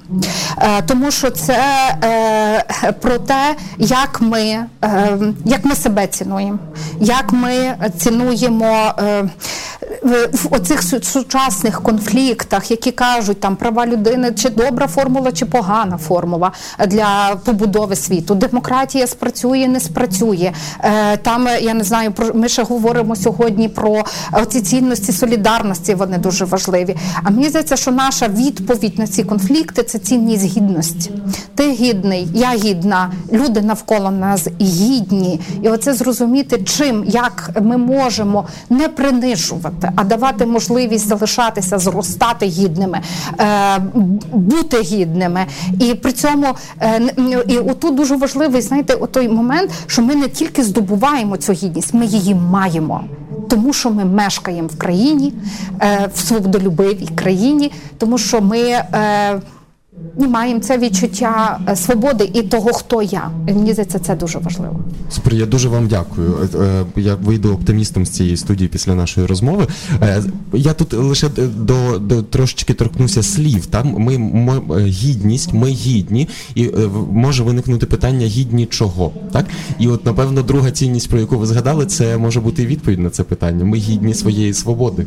тому 0.87 1.11
що 1.11 1.29
це 1.31 1.63
е, 2.03 2.91
про 2.91 3.17
те, 3.17 3.55
як 3.77 4.21
ми 4.21 4.65
е, 4.83 5.17
як 5.45 5.65
ми 5.65 5.75
себе 5.75 6.07
цінуємо, 6.07 6.59
як 6.99 7.31
ми 7.31 7.75
цінуємо 7.97 8.93
е, 8.99 9.29
в 10.33 10.47
оцих 10.51 10.83
сучасних 11.03 11.81
конфліктах, 11.81 12.71
які 12.71 12.91
кажуть 12.91 13.39
там 13.39 13.55
права 13.55 13.85
людини, 13.85 14.31
чи 14.31 14.49
добра 14.49 14.87
формула, 14.87 15.31
чи 15.31 15.45
погана 15.45 15.97
формула 15.97 16.51
для 16.87 17.35
побудови 17.45 17.95
світу. 17.95 18.35
Демократія 18.35 18.84
спрацює, 19.07 19.67
не 19.67 19.79
спрацює. 19.79 20.51
Е, 20.79 21.17
там 21.17 21.47
я 21.61 21.73
не 21.73 21.83
знаю, 21.83 22.13
ми 22.33 22.49
ще 22.49 22.63
говоримо 22.63 23.15
сьогодні 23.15 23.69
про 23.69 24.03
ці 24.47 24.61
цінності 24.61 25.11
солідарності. 25.11 25.95
Вони 25.95 26.17
дуже 26.17 26.45
важливі. 26.45 26.95
А 27.23 27.29
мені 27.29 27.49
здається, 27.49 27.75
що 27.75 27.91
наша 27.91 28.27
відповідь 28.27 28.99
на 28.99 29.07
ці 29.07 29.23
конфлікти 29.23 29.83
це 29.83 29.99
цінність 29.99 30.45
гідності. 30.45 31.11
Ти 31.55 31.71
гідний, 31.71 32.27
я 32.33 32.55
гідна, 32.55 33.11
люди 33.33 33.61
навколо 33.61 34.11
нас 34.11 34.47
гідні, 34.61 35.39
і 35.61 35.69
оце 35.69 35.93
зрозуміти, 35.93 36.57
чим 36.57 37.03
як 37.07 37.49
ми 37.61 37.77
можемо 37.77 38.45
не 38.69 38.87
принижувати, 38.87 39.91
а 39.95 40.03
давати 40.03 40.45
можливість 40.45 41.07
залишатися, 41.07 41.79
зростати 41.79 42.45
гідними, 42.45 43.01
е, 43.39 43.79
бути 44.33 44.81
гідними. 44.81 45.45
І 45.79 45.93
при 45.93 46.11
цьому 46.11 46.47
е, 46.81 47.01
і 47.47 47.57
отут 47.57 47.95
дуже 47.95 48.15
важливий 48.15 48.61
знаєте, 48.75 49.07
той 49.07 49.29
момент, 49.29 49.71
що 49.87 50.01
ми 50.01 50.15
не 50.15 50.27
тільки 50.27 50.63
здобуваємо 50.63 51.37
цю 51.37 51.53
гідність, 51.53 51.93
ми 51.93 52.05
її 52.05 52.35
маємо. 52.35 53.03
тому 53.49 53.73
що 53.73 53.91
ми 53.91 54.05
мешкаємо 54.05 54.67
в 54.67 54.77
країні, 54.77 55.33
е, 55.81 56.09
в 56.15 56.19
свободолюбивій 56.19 57.09
країні, 57.15 57.71
тому 57.97 58.17
що 58.17 58.41
ми. 58.41 58.83
Е, 60.21 60.27
маємо 60.27 60.59
це 60.59 60.77
відчуття 60.77 61.59
е, 61.69 61.75
свободи 61.75 62.31
і 62.33 62.41
того, 62.43 62.73
хто 62.73 63.01
я. 63.01 63.29
Мені 63.47 63.73
здається, 63.73 63.99
це 63.99 64.15
дуже 64.15 64.39
важливо. 64.39 64.79
Супер, 65.09 65.33
я 65.33 65.45
дуже 65.45 65.69
вам 65.69 65.87
дякую. 65.87 66.37
Е, 66.55 66.57
е, 66.57 67.01
Я 67.01 67.15
вийду 67.15 67.53
оптимістом 67.53 68.05
з 68.05 68.09
цієї 68.09 68.37
студії 68.37 68.67
після 68.67 68.95
нашої 68.95 69.27
розмови. 69.27 69.67
Я 70.53 70.73
тут 70.73 70.93
лише 70.93 71.29
до, 71.57 71.99
до 71.99 72.23
трошечки 72.23 72.73
торкнуся 72.73 73.23
слів. 73.23 73.65
Там 73.65 73.95
ми, 73.97 74.17
ми 74.17 74.85
гідність, 74.85 75.53
ми 75.53 75.67
гідні, 75.67 76.27
і 76.55 76.69
може 77.11 77.43
виникнути 77.43 77.85
питання 77.85 78.25
гідні 78.25 78.65
чого. 78.65 79.11
Так 79.31 79.45
і 79.79 79.87
от 79.87 80.05
напевно 80.05 80.41
друга 80.41 80.71
цінність, 80.71 81.09
про 81.09 81.19
яку 81.19 81.37
ви 81.37 81.45
згадали, 81.45 81.85
це 81.85 82.17
може 82.17 82.41
бути 82.41 82.65
відповідь 82.65 82.99
на 82.99 83.09
це 83.09 83.23
питання. 83.23 83.65
Ми 83.65 83.77
гідні 83.77 84.13
своєї 84.13 84.53
свободи. 84.53 85.05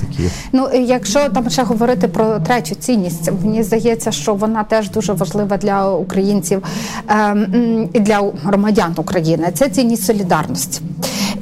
Такі. 0.00 0.30
Ну, 0.52 0.68
якщо 0.74 1.28
там 1.28 1.50
ще 1.50 1.62
говорити 1.62 2.08
про 2.08 2.38
третю 2.38 2.74
цінність, 2.74 3.30
мені 3.44 3.62
здається, 3.62 4.12
що 4.12 4.34
вона 4.34 4.64
теж 4.64 4.90
дуже 4.90 5.12
важлива 5.12 5.56
для 5.56 5.90
українців 5.90 6.62
ем, 7.08 7.88
і 7.92 8.00
для 8.00 8.32
громадян 8.42 8.94
України. 8.96 9.50
Це 9.54 9.68
цінність 9.68 10.04
солідарності. 10.04 10.82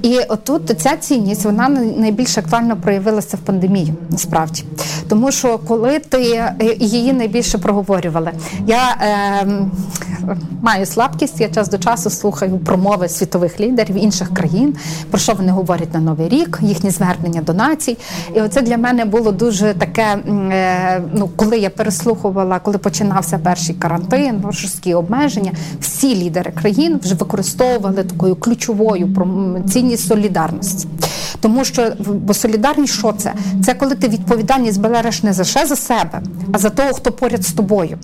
І 0.02 0.18
отут 0.28 0.80
ця 0.80 0.96
цінність 0.96 1.44
вона 1.44 1.68
найбільш 1.68 2.38
актуально 2.38 2.76
проявилася 2.76 3.36
в 3.36 3.40
пандемії, 3.40 3.94
насправді. 4.10 4.64
Тому 5.08 5.32
що 5.32 5.58
коли 5.58 5.98
ти 5.98 6.18
е, 6.32 6.54
її 6.80 7.12
найбільше 7.12 7.58
проговорювали, 7.58 8.30
я 8.66 8.96
ем, 9.42 9.70
маю 10.62 10.86
слабкість, 10.86 11.40
я 11.40 11.48
час 11.48 11.68
до 11.68 11.78
часу 11.78 12.10
слухаю 12.10 12.58
промови 12.58 13.08
світових 13.08 13.60
лідерів 13.60 13.96
інших 13.96 14.34
країн, 14.34 14.74
про 15.10 15.18
що 15.20 15.32
вони 15.32 15.52
говорять 15.52 15.94
на 15.94 16.00
новий 16.00 16.28
рік, 16.28 16.58
їхні 16.62 16.90
звернення 16.90 17.42
до 17.42 17.54
націй. 17.54 17.98
І 18.34 18.40
оце 18.40 18.62
для 18.62 18.76
мене 18.76 19.04
було 19.04 19.32
дуже 19.32 19.74
таке. 19.74 20.02
е, 20.52 21.02
Ну, 21.14 21.30
коли 21.36 21.58
я 21.58 21.70
переслухувала, 21.70 22.58
коли 22.58 22.78
починався 22.78 23.38
перший 23.38 23.74
карантин, 23.74 24.40
жорсткі 24.42 24.94
обмеження, 24.94 25.52
всі 25.80 26.16
лідери 26.16 26.50
країн 26.52 27.00
вже 27.02 27.14
використовували 27.14 28.04
такою 28.04 28.36
ключовою 28.36 29.06
пром- 29.06 29.68
цінність 29.88 30.08
солідарності. 30.08 30.88
Тому 31.40 31.64
що 31.64 31.92
бо 32.06 32.34
солідарність 32.34 32.94
що 32.94 33.12
це? 33.12 33.32
Це 33.64 33.74
коли 33.74 33.94
ти 33.94 34.08
відповідальність 34.08 34.80
береш 34.80 35.22
не 35.22 35.44
ще 35.44 35.66
за 35.66 35.76
себе, 35.76 36.22
а 36.52 36.58
за 36.58 36.70
того, 36.70 36.92
хто 36.92 37.12
поряд 37.12 37.44
з 37.44 37.52
тобою. 37.52 37.98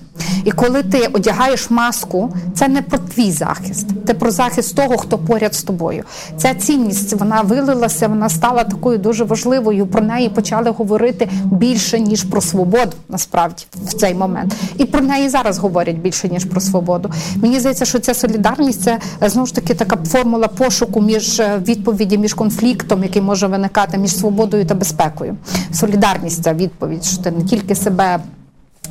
І 0.44 0.50
коли 0.50 0.82
ти 0.82 1.06
одягаєш 1.12 1.70
маску, 1.70 2.34
це 2.54 2.68
не 2.68 2.82
про 2.82 2.98
твій 2.98 3.32
захист, 3.32 3.86
це 4.06 4.14
про 4.14 4.30
захист 4.30 4.76
того, 4.76 4.96
хто 4.96 5.18
поряд 5.18 5.54
з 5.54 5.62
тобою. 5.62 6.04
Ця 6.36 6.54
цінність 6.54 7.12
вона 7.12 7.40
вилилася, 7.40 8.08
вона 8.08 8.28
стала 8.28 8.64
такою 8.64 8.98
дуже 8.98 9.24
важливою. 9.24 9.86
Про 9.86 10.00
неї 10.00 10.28
почали 10.28 10.70
говорити 10.70 11.28
більше 11.44 12.00
ніж 12.00 12.24
про 12.24 12.40
свободу, 12.40 12.92
насправді 13.08 13.64
в 13.84 13.94
цей 13.94 14.14
момент. 14.14 14.54
І 14.78 14.84
про 14.84 15.00
неї 15.00 15.28
зараз 15.28 15.58
говорять 15.58 15.96
більше 15.96 16.28
ніж 16.28 16.44
про 16.44 16.60
свободу. 16.60 17.10
Мені 17.36 17.60
здається, 17.60 17.84
що 17.84 17.98
ця 17.98 18.14
солідарність 18.14 18.82
це 18.82 18.98
е, 19.22 19.28
знову 19.28 19.46
ж 19.46 19.54
таки 19.54 19.74
така 19.74 19.96
формула 20.04 20.48
пошуку 20.48 21.00
між 21.00 21.40
е, 21.40 21.60
відповіді 21.78 22.18
між 22.18 22.34
конфліктом, 22.34 23.02
який 23.02 23.22
може 23.22 23.46
виникати 23.46 23.98
між 23.98 24.16
свободою 24.16 24.64
та 24.64 24.74
безпекою. 24.74 25.36
Солідарність 25.72 26.42
це 26.44 26.54
відповідь, 26.54 27.04
що 27.04 27.22
ти 27.22 27.30
не 27.30 27.44
тільки 27.44 27.74
себе. 27.74 28.18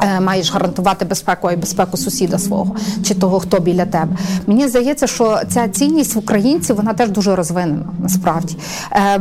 е, 0.02 0.20
Маєш 0.20 0.52
гарантувати 0.54 1.06
безпеку, 1.06 1.52
й 1.52 1.56
безпеку 1.56 1.98
сусіда 1.98 2.40
свого 2.40 2.76
чи 3.04 3.14
того, 3.16 3.40
хто 3.40 3.60
біля 3.60 3.86
тебе. 3.86 4.16
Мені 4.48 4.68
здається, 4.68 5.08
що 5.08 5.40
ця 5.50 5.68
цінність 5.68 6.16
в 6.16 6.18
українців 6.20 6.76
вона 6.76 6.94
теж 6.94 7.10
дуже 7.10 7.36
розвинена. 7.36 7.86
Насправді 8.00 8.58
Е, 8.92 9.20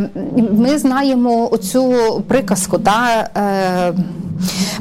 ми 0.52 0.78
знаємо 0.78 1.52
оцю 1.52 1.94
приказку, 2.28 2.78
да, 2.78 3.28
е, 3.36 3.92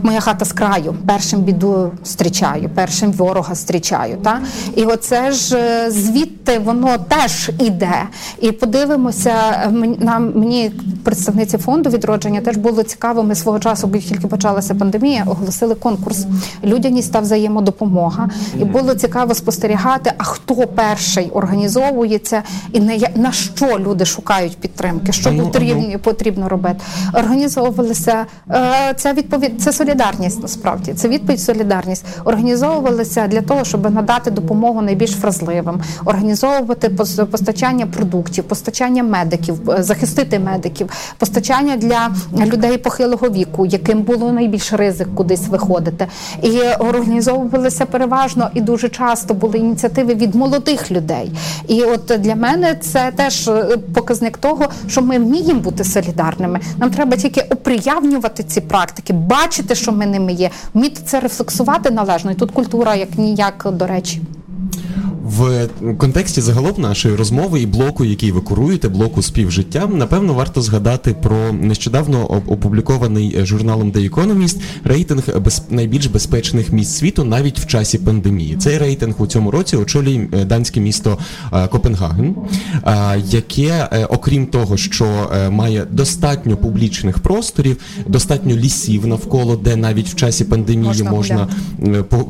моя 0.01 0.19
хата 0.19 0.45
з 0.45 0.53
краю, 0.53 0.95
першим 1.07 1.39
біду 1.39 1.91
зустрічаю, 2.05 2.69
першим 2.75 3.11
ворога 3.11 3.55
зустрічаю. 3.55 4.17
Та? 4.23 4.39
І 4.75 4.83
оце 4.83 5.31
ж 5.31 5.57
е, 5.57 5.91
звідти 5.91 6.59
воно 6.59 6.97
теж 6.97 7.51
іде. 7.59 8.03
І 8.39 8.51
подивимося, 8.51 9.33
е, 9.63 9.71
нам 9.99 10.31
мені 10.35 10.71
представниці 11.03 11.57
фонду 11.57 11.89
відродження 11.89 12.41
теж 12.41 12.57
було 12.57 12.83
цікаво. 12.83 13.23
Ми 13.23 13.35
свого 13.35 13.59
часу, 13.59 13.87
бо 13.87 13.97
тільки 13.97 14.27
почалася 14.27 14.75
пандемія, 14.75 15.23
оголосили 15.27 15.75
конкурс. 15.75 16.25
Людяність 16.63 17.11
та 17.11 17.19
взаємодопомога. 17.19 18.29
І 18.59 18.65
було 18.65 18.95
цікаво 18.95 19.33
спостерігати, 19.33 20.13
а 20.17 20.23
хто 20.23 20.55
перший 20.55 21.29
організовує 21.29 22.19
це 22.19 22.43
і 22.71 22.79
на, 22.79 22.99
на 23.15 23.31
що 23.31 23.79
люди 23.79 24.05
шукають 24.05 24.57
підтримки, 24.57 25.11
що 25.11 25.31
ну, 25.31 25.43
а 25.43 25.45
потрібно, 25.45 25.99
потрібно 25.99 26.49
робити. 26.49 26.77
Організовувалися 27.13 28.25
е, 28.49 28.93
це 28.97 29.13
відповідь, 29.13 29.50
це 29.59 29.73
солідарність 29.73 30.41
насправді. 30.41 30.93
Це 30.93 31.07
відповідь 31.07 31.39
солідарність. 31.41 32.05
Організовувалися 32.25 33.27
для 33.27 33.41
того, 33.41 33.63
щоб 33.63 33.91
надати 33.93 34.31
допомогу 34.31 34.81
найбільш 34.81 35.17
вразливим, 35.17 35.81
організовувати 36.05 36.87
пос- 36.87 37.25
постачання 37.25 37.85
продуктів, 37.85 38.43
постачання 38.43 39.03
медиків, 39.03 39.69
е, 39.71 39.83
захистити 39.83 40.39
медиків, 40.39 40.89
постачання 41.17 41.77
для 41.77 42.09
людей 42.45 42.77
похилого 42.77 43.29
віку, 43.29 43.65
яким 43.65 44.01
було 44.01 44.31
найбільш 44.31 44.73
ризик 44.73 45.15
кудись 45.15 45.47
виходити. 45.47 46.07
І 46.43 46.59
організовувалися 46.79 47.85
переважно 47.85 48.49
і 48.53 48.61
дуже 48.61 48.89
часто 48.89 49.33
були 49.33 49.57
ініціативи 49.57 50.15
від 50.15 50.35
молодих 50.35 50.91
людей. 50.91 51.31
І 51.67 51.83
от 51.83 52.11
для 52.19 52.35
мене 52.35 52.75
це 52.81 53.11
теж 53.15 53.47
е, 53.47 53.77
показник 53.93 54.37
того, 54.37 54.65
що 54.87 55.01
ми 55.01 55.19
вміємо 55.19 55.59
бути 55.59 55.83
солідарними. 55.83 56.59
Нам 56.77 56.89
треба 56.89 57.17
тільки 57.17 57.41
оприявнювати 57.41 58.43
ці 58.43 58.61
практики, 58.61 59.13
бачити, 59.41 59.75
що 59.75 59.91
ми 59.91 60.05
ними 60.05 60.33
є, 60.33 60.49
вміти 60.73 61.01
це 61.05 61.19
рефлексувати 61.19 61.91
належно. 61.91 62.31
І 62.31 62.35
тут 62.35 62.51
культура 62.51 62.95
як 62.95 63.17
ніяк 63.17 63.67
до 63.71 63.87
речі. 63.87 64.21
В 65.37 65.69
контексті 65.97 66.41
загалом 66.41 66.73
нашої 66.77 67.15
розмови 67.15 67.61
і 67.61 67.65
блоку, 67.65 68.05
який 68.05 68.31
ви 68.31 68.41
куруєте, 68.41 68.89
блоку 68.89 69.21
співжиття, 69.21 69.87
напевно, 69.87 70.33
варто 70.33 70.61
згадати 70.61 71.13
про 71.13 71.53
нещодавно 71.53 72.25
опублікований 72.25 73.35
е, 73.37 73.45
журналом 73.45 73.91
The 73.91 74.09
Economist 74.09 74.57
рейтинг 74.83 75.39
без... 75.39 75.63
найбільш 75.69 76.05
безпечних 76.05 76.73
міст 76.73 76.97
світу 76.97 77.23
навіть 77.23 77.59
в 77.59 77.65
часі 77.65 77.97
пандемії. 77.97 78.57
Цей 78.59 78.77
рейтинг 78.77 79.15
у 79.17 79.27
цьому 79.27 79.51
році 79.51 79.75
очолює 79.75 80.27
е, 80.33 80.45
данське 80.45 80.79
місто 80.79 81.17
е, 81.53 81.67
Копенгаген, 81.67 82.35
яке, 83.25 83.89
окрім 84.09 84.45
того, 84.45 84.77
що 84.77 85.31
має 85.49 85.85
достатньо 85.91 86.57
публічних 86.57 87.19
просторів, 87.19 87.77
достатньо 88.07 88.55
лісів 88.55 89.07
навколо, 89.07 89.55
де 89.55 89.75
навіть 89.75 90.07
в 90.07 90.15
часі 90.15 90.43
пандемії 90.43 90.87
Можна 90.87 91.11
можна 91.11 91.47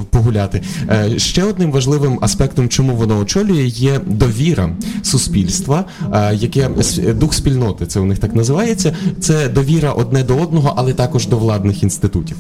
погуляти. 0.10 0.62
Ще 1.18 1.44
одним 1.44 1.72
важливим 1.72 2.20
аспектом, 2.22 2.70
чому 2.70 2.91
воно 2.96 3.20
очолює, 3.20 3.64
є 3.64 4.00
довіра 4.08 4.70
суспільства, 5.04 5.86
е, 6.14 6.36
яке 6.36 6.70
дух 7.20 7.34
спільноти, 7.34 7.86
це 7.86 8.00
у 8.00 8.06
них 8.06 8.20
так 8.20 8.36
називається. 8.36 8.96
Це 9.20 9.50
довіра 9.50 9.92
одне 9.92 10.24
до 10.24 10.36
одного, 10.38 10.74
але 10.78 10.94
також 10.94 11.28
до 11.28 11.38
владних 11.38 11.84
інститутів. 11.84 12.38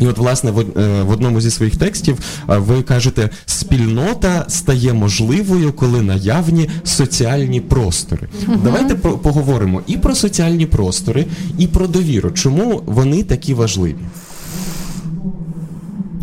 І 0.00 0.06
от, 0.06 0.18
власне, 0.18 0.50
в, 0.50 0.60
е, 0.60 1.04
одному 1.12 1.40
зі 1.40 1.50
своїх 1.50 1.76
текстів 1.76 2.18
е, 2.50 2.56
ви 2.58 2.82
кажете, 2.82 3.30
спільнота 3.46 4.44
стає 4.48 4.92
можливою, 4.92 5.72
коли 5.72 6.02
наявні 6.02 6.68
соціальні 6.84 7.60
простори. 7.60 8.28
Давайте 8.64 8.94
по- 8.94 9.18
поговоримо 9.18 9.80
і 9.86 9.96
про 9.96 10.14
соціальні 10.14 10.66
простори, 10.66 11.24
і 11.58 11.66
про 11.66 11.86
довіру. 11.86 12.30
Чому 12.30 12.82
вони 12.86 13.22
такі 13.22 13.54
важливі? 13.54 13.96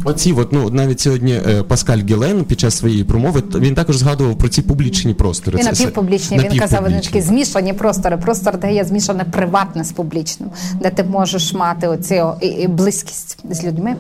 Оці, 0.06 0.32
от, 0.34 0.54
ну 0.54 0.70
навіть 0.70 1.00
сьогодні 1.00 1.34
е, 1.34 1.64
Паскаль 1.64 1.98
Гілен 2.10 2.44
під 2.44 2.60
час 2.60 2.78
своєї 2.78 3.04
промови 3.04 3.44
він 3.56 3.76
також 3.76 3.98
згадував 3.98 4.38
про 4.38 4.50
ці 4.50 4.62
публічні 4.62 5.14
простори. 5.14 5.60
І 5.60 5.64
напівпублічні. 5.64 6.38
Він 6.38 6.60
казав, 6.60 6.82
вони 6.84 7.00
такі 7.00 7.22
змішані 7.22 7.74
простори. 7.74 8.18
Простор, 8.18 8.58
де 8.60 8.74
є 8.74 8.84
змішане 8.86 9.24
приватне 9.24 9.84
з 9.84 9.92
публічним, 9.92 10.50
де 10.82 10.90
ти 10.90 11.04
можеш 11.04 11.54
мати 11.54 11.88
оцю 11.88 12.34
і- 12.42 12.46
і 12.48 12.68
близькість 12.68 13.38
з 13.52 13.64
людьми. 13.64 13.96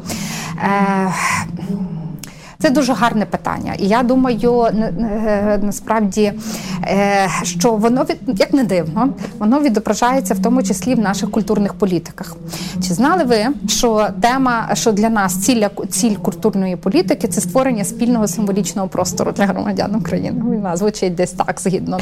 Е, 0.63 1.13
це 2.63 2.69
дуже 2.69 2.93
гарне 2.93 3.25
питання, 3.25 3.73
і 3.79 3.87
я 3.87 4.03
думаю, 4.03 4.67
на- 4.73 5.59
насправді, 5.61 6.33
е, 6.83 7.29
що 7.43 7.71
воно 7.71 8.03
від 8.03 8.39
як 8.39 8.53
не 8.53 8.63
дивно, 8.63 9.09
воно 9.39 9.59
відображається 9.59 10.33
в 10.33 10.39
тому 10.39 10.63
числі 10.63 10.95
в 10.95 10.99
наших 10.99 11.31
культурних 11.31 11.73
політиках. 11.73 12.35
Чи 12.87 12.93
знали 12.93 13.23
ви, 13.23 13.45
що 13.67 14.07
тема, 14.21 14.69
що 14.73 14.91
для 14.91 15.09
нас 15.09 15.35
ціля 15.45 15.69
ціль 15.89 16.15
культурної 16.15 16.75
політики 16.75 17.27
це 17.27 17.41
створення 17.41 17.83
спільного 17.83 18.27
символічного 18.27 18.87
простору 18.87 19.31
для 19.31 19.45
громадян 19.45 19.95
України? 19.95 20.43
Вона 20.43 20.77
звучить 20.77 21.15
десь 21.15 21.31
так, 21.31 21.59
згідно 21.61 21.99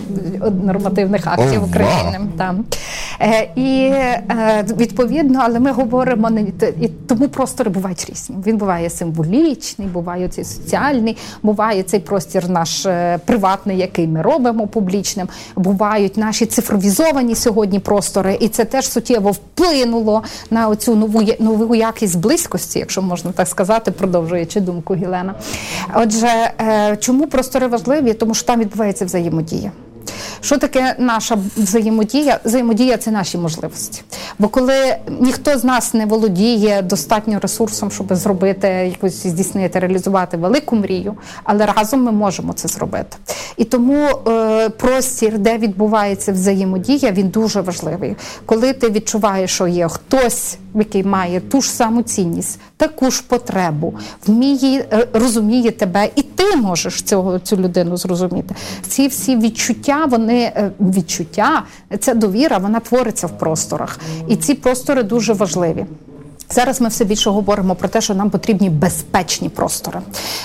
нормативних 0.63 1.27
актів 1.27 1.63
України. 1.63 2.19
Там. 2.37 2.65
Е, 3.21 3.49
і 3.55 3.85
е, 3.85 4.65
відповідно, 4.77 5.39
але 5.43 5.59
ми 5.59 5.71
говоримо 5.71 6.29
і 6.81 6.87
тому 6.87 7.27
простори 7.27 7.69
бувають 7.69 8.09
різні. 8.09 8.35
Він 8.45 8.57
буває 8.57 8.89
символічний, 8.89 9.87
буває 9.87 10.27
цей 10.27 10.43
соціальний, 10.55 11.17
буває 11.43 11.83
цей 11.83 11.99
простір 11.99 12.49
наш 12.49 12.85
е, 12.85 13.19
приватний, 13.25 13.77
який 13.77 14.07
ми 14.07 14.21
робимо 14.21 14.67
публічним. 14.67 15.27
Бувають 15.55 16.17
наші 16.17 16.45
цифровізовані 16.45 17.35
сьогодні 17.35 17.79
простори, 17.79 18.37
і 18.39 18.47
це 18.47 18.65
теж 18.65 18.89
суттєво 18.89 19.31
вплинуло 19.31 20.23
на 20.49 20.67
оцю 20.67 20.95
нову 20.95 21.21
нову 21.39 21.75
якість 21.75 22.19
близькості, 22.19 22.79
якщо 22.79 23.01
можна 23.01 23.31
так 23.31 23.47
сказати, 23.47 23.91
продовжуючи 23.91 24.61
думку 24.61 24.95
Гілена. 24.95 25.33
Отже, 25.95 26.27
е, 26.61 26.97
чому 26.99 27.27
простори 27.27 27.67
важливі? 27.67 28.13
Тому 28.13 28.33
що 28.33 28.47
там 28.47 28.59
відбувається 28.59 29.05
взаємодія. 29.05 29.71
Що 30.41 30.57
таке 30.57 30.95
наша 30.99 31.37
взаємодія? 31.57 32.39
Взаємодія 32.45 32.97
це 32.97 33.11
наші 33.11 33.37
можливості. 33.37 34.01
Бо 34.39 34.47
коли 34.47 34.95
ніхто 35.19 35.57
з 35.57 35.63
нас 35.63 35.93
не 35.93 36.05
володіє 36.05 36.81
достатньо 36.81 37.39
ресурсом, 37.39 37.91
щоб 37.91 38.15
зробити 38.15 38.67
якось 38.67 39.27
здійснити, 39.27 39.79
реалізувати 39.79 40.37
велику 40.37 40.75
мрію, 40.75 41.17
але 41.43 41.65
разом 41.65 42.03
ми 42.03 42.11
можемо 42.11 42.53
це 42.53 42.67
зробити. 42.67 43.17
І 43.57 43.63
тому 43.63 44.07
е, 44.27 44.69
простір, 44.69 45.37
де 45.37 45.57
відбувається 45.57 46.31
взаємодія, 46.31 47.11
він 47.11 47.27
дуже 47.27 47.61
важливий. 47.61 48.15
Коли 48.45 48.73
ти 48.73 48.89
відчуваєш, 48.89 49.51
що 49.51 49.67
є 49.67 49.87
хтось, 49.87 50.57
який 50.75 51.03
має 51.03 51.39
ту 51.39 51.61
ж 51.61 51.69
саму 51.69 52.01
цінність, 52.01 52.59
таку 52.77 53.11
ж 53.11 53.23
потребу, 53.27 53.93
вміє 54.27 54.85
е, 54.93 55.07
розуміє 55.13 55.71
тебе, 55.71 56.09
і 56.15 56.21
ти 56.51 56.57
можеш 56.57 57.01
цього 57.01 57.39
цю 57.39 57.57
людину 57.57 57.97
зрозуміти. 57.97 58.55
Ці 58.87 59.07
всі 59.07 59.37
відчуття, 59.37 60.05
вони 60.05 60.39
е, 60.39 60.71
відчуття, 60.79 61.63
ця 61.99 62.13
довіра, 62.13 62.57
вона 62.57 62.79
твориться 62.79 63.27
в 63.27 63.37
просторах, 63.37 63.99
і 64.27 64.35
ці 64.35 64.53
простори 64.53 65.03
дуже 65.03 65.33
важливі. 65.33 65.85
Зараз 66.51 66.81
ми 66.81 66.87
все 66.87 67.05
більше 67.05 67.29
говоримо 67.29 67.75
про 67.75 67.89
те, 67.89 68.01
що 68.01 68.15
нам 68.15 68.29
потрібні 68.29 68.69
безпечні 68.69 69.49
простори. 69.49 69.99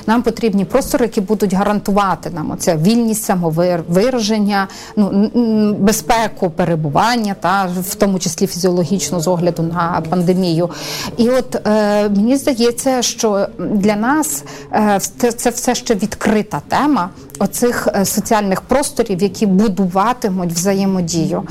Нам 0.07 0.23
потрібні 0.23 0.65
простори, 0.65 1.05
які 1.05 1.21
будуть 1.21 1.55
гарантувати 1.55 2.31
нам 2.31 2.51
оця 2.51 2.77
вільність 2.77 3.23
самовираження, 3.23 4.69
ну 4.97 5.31
безпеку 5.79 6.51
перебування, 6.51 7.35
та 7.41 7.69
в 7.81 7.95
тому 7.95 8.19
числі 8.19 8.47
фізіологічно 8.47 9.21
з 9.21 9.29
огляду 9.29 9.63
на 9.63 10.03
пандемію. 10.11 10.71
І 11.17 11.29
от 11.29 11.67
е, 11.67 12.09
мені 12.09 12.37
здається, 12.37 13.03
що 13.03 13.49
для 13.59 13.97
нас 13.97 14.45
е, 14.73 15.01
це 15.37 15.51
все 15.51 15.75
ще 15.75 15.95
відкрита 15.95 16.63
тема 16.69 17.11
оцих 17.39 17.89
е, 17.95 18.05
соціальних 18.05 18.61
просторів, 18.61 19.23
які 19.23 19.47
будуватимуть 19.47 20.53
взаємодію, 20.53 21.43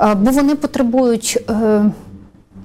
е, 0.00 0.14
бо 0.14 0.30
вони 0.30 0.54
потребують. 0.54 1.44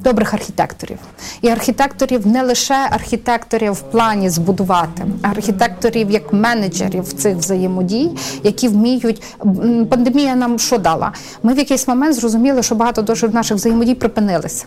Добрих 0.04 0.34
архітекторів. 0.34 0.98
І 1.42 1.50
архітекторів 1.50 2.28
не 2.28 2.44
лише 2.44 2.88
архітекторів 2.92 3.72
в 3.72 3.82
плані 3.82 4.30
збудувати, 4.30 5.06
а 5.22 5.28
архітекторів 5.28 6.12
як 6.12 6.34
менеджерів 6.34 7.14
цих 7.14 7.36
взаємодій, 7.36 8.12
які 8.44 8.68
вміють. 8.68 9.24
Пандемія 9.90 10.36
нам 10.36 10.60
що 10.60 10.78
дала? 10.78 11.12
Ми 11.44 11.54
в 11.54 11.58
якийсь 11.58 11.88
момент 11.88 12.16
зрозуміли, 12.16 12.64
що 12.64 12.76
багато 12.76 13.02
дуже 13.02 13.30
наших 13.30 13.58
взаємодій 13.58 13.96
припинилися. 13.96 14.66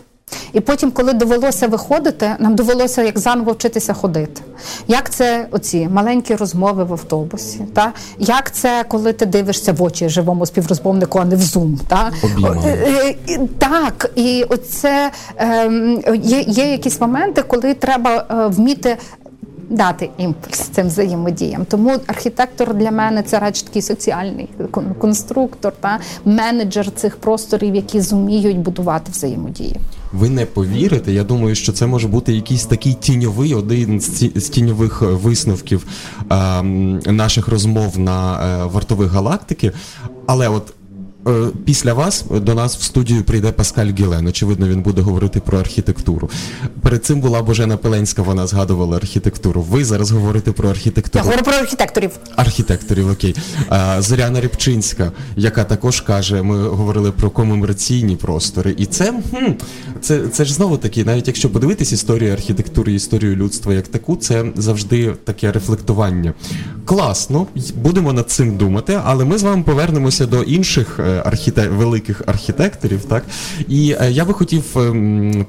І 0.52 0.60
потім, 0.60 0.90
коли 0.90 1.12
довелося 1.12 1.66
виходити, 1.66 2.36
нам 2.38 2.54
довелося 2.54 3.02
як 3.02 3.18
заново 3.18 3.52
вчитися 3.52 3.92
ходити. 3.92 4.42
Як 4.88 5.10
це 5.10 5.46
оці 5.50 5.88
маленькі 5.92 6.34
розмови 6.34 6.84
в 6.84 6.92
автобусі? 6.92 7.60
Та? 7.74 7.92
Як 8.18 8.52
це, 8.54 8.84
коли 8.88 9.12
ти 9.12 9.26
дивишся 9.26 9.72
в 9.72 9.82
очі 9.82 10.08
живому 10.08 10.46
співрозмовнику, 10.46 11.18
а 11.18 11.24
не 11.24 11.36
в 11.36 11.42
зум? 11.42 11.80
Та? 11.88 12.10
Е, 12.64 13.14
е, 13.28 13.38
так, 13.58 14.10
і 14.14 14.44
оце 14.48 15.10
е, 15.36 15.70
є, 16.22 16.40
є 16.40 16.70
якісь 16.72 17.00
моменти, 17.00 17.42
коли 17.42 17.74
треба 17.74 18.26
е, 18.30 18.46
вміти 18.46 18.96
дати 19.70 20.10
імпульс 20.18 20.58
цим 20.58 20.86
взаємодіям. 20.86 21.64
Тому 21.64 21.96
архітектор 22.06 22.74
для 22.74 22.90
мене 22.90 23.22
це 23.22 23.38
радше 23.38 23.64
такий 23.64 23.82
соціальний 23.82 24.48
конструктор 24.98 25.72
та 25.80 25.98
менеджер 26.24 26.90
цих 26.90 27.16
просторів, 27.16 27.74
які 27.74 28.00
зуміють 28.00 28.58
будувати 28.58 29.12
взаємодії. 29.12 29.76
Ви 30.12 30.28
не 30.28 30.46
повірите. 30.46 31.12
Я 31.12 31.24
думаю, 31.24 31.54
що 31.54 31.72
це 31.72 31.86
може 31.86 32.08
бути 32.08 32.32
якийсь 32.32 32.64
такий 32.64 32.94
тіньовий, 32.94 33.54
один 33.54 34.00
з 34.34 34.48
тіньових 34.48 35.02
висновків 35.02 35.86
е, 36.30 36.62
наших 37.12 37.48
розмов 37.48 37.98
на 37.98 38.34
е, 38.34 38.64
вартових 38.64 39.10
галактики. 39.10 39.72
Але 40.26 40.48
от 40.48 40.74
Е, 40.79 40.79
після 41.64 41.94
вас 41.94 42.24
до 42.30 42.54
нас 42.54 42.76
в 42.76 42.82
студію 42.82 43.24
прийде 43.24 43.52
Паскаль 43.52 43.86
Гілен. 43.98 44.26
Очевидно, 44.26 44.68
він 44.68 44.82
буде 44.82 45.02
говорити 45.02 45.40
про 45.40 45.58
архітектуру. 45.58 46.30
Перед 46.82 47.04
цим 47.04 47.20
була 47.20 47.42
Божена 47.42 47.76
Пеленська, 47.76 48.22
вона 48.22 48.46
згадувала 48.46 48.96
архітектуру. 48.96 49.62
Ви 49.62 49.84
зараз 49.84 50.10
говорите 50.10 50.52
про 50.52 50.70
архітектуру. 50.70 51.24
Я 51.24 51.30
говорю 51.30 51.44
про 51.44 51.54
архітекторів. 51.54 52.10
Архітекторів, 52.36 53.10
окей. 53.10 53.34
Зоряна 53.98 54.40
Рябчинська, 54.40 55.12
яка 55.36 55.64
також 55.64 56.00
каже, 56.00 56.42
ми 56.42 56.68
говорили 56.68 57.12
про 57.12 57.30
комемораційні 57.30 58.16
простори. 58.16 58.74
І 58.78 58.86
це 58.86 59.14
хм, 59.30 59.52
це, 60.00 60.28
це 60.28 60.44
ж 60.44 60.54
знову 60.54 60.76
таки, 60.76 61.04
навіть 61.04 61.26
якщо 61.26 61.50
подивитись 61.50 61.92
історію 61.92 62.32
архітектури, 62.32 62.92
історію 62.92 63.36
людства 63.36 63.74
як 63.74 63.88
таку, 63.88 64.16
це 64.16 64.44
завжди 64.56 65.14
таке 65.24 65.52
рефлектування. 65.52 66.34
Класно, 66.84 67.46
будемо 67.76 68.12
над 68.12 68.30
цим 68.30 68.56
думати, 68.56 69.00
але 69.04 69.24
ми 69.24 69.38
з 69.38 69.42
вами 69.42 69.62
повернемося 69.62 70.26
до 70.26 70.42
інших. 70.42 71.00
Е, 71.00 71.22
архітек... 71.24 71.70
великих 71.72 72.22
архітекторів, 72.26 73.04
так 73.04 73.24
і 73.68 73.96
е, 74.00 74.10
я 74.10 74.24
би 74.24 74.32
хотів 74.32 74.64
ем, 74.76 75.46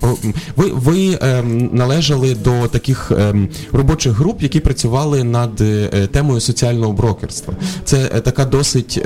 ви 0.56 0.66
ви 0.74 1.18
ем, 1.22 1.70
належали 1.74 2.36
до 2.36 2.68
таких 2.68 3.12
ем, 3.12 3.50
робочих 3.72 4.12
груп, 4.12 4.42
які 4.44 4.60
працювали 4.60 5.24
над 5.24 5.62
е, 5.62 6.08
темою 6.12 6.40
соціального 6.40 6.94
брокерства. 6.94 7.54
Це 7.86 7.98
така 8.08 8.46
досить 8.46 9.06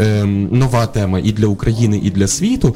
нова 0.52 0.86
тема 0.88 1.20
і 1.20 1.32
для 1.32 1.48
України, 1.48 2.02
і 2.04 2.10
для 2.10 2.28
світу. 2.28 2.76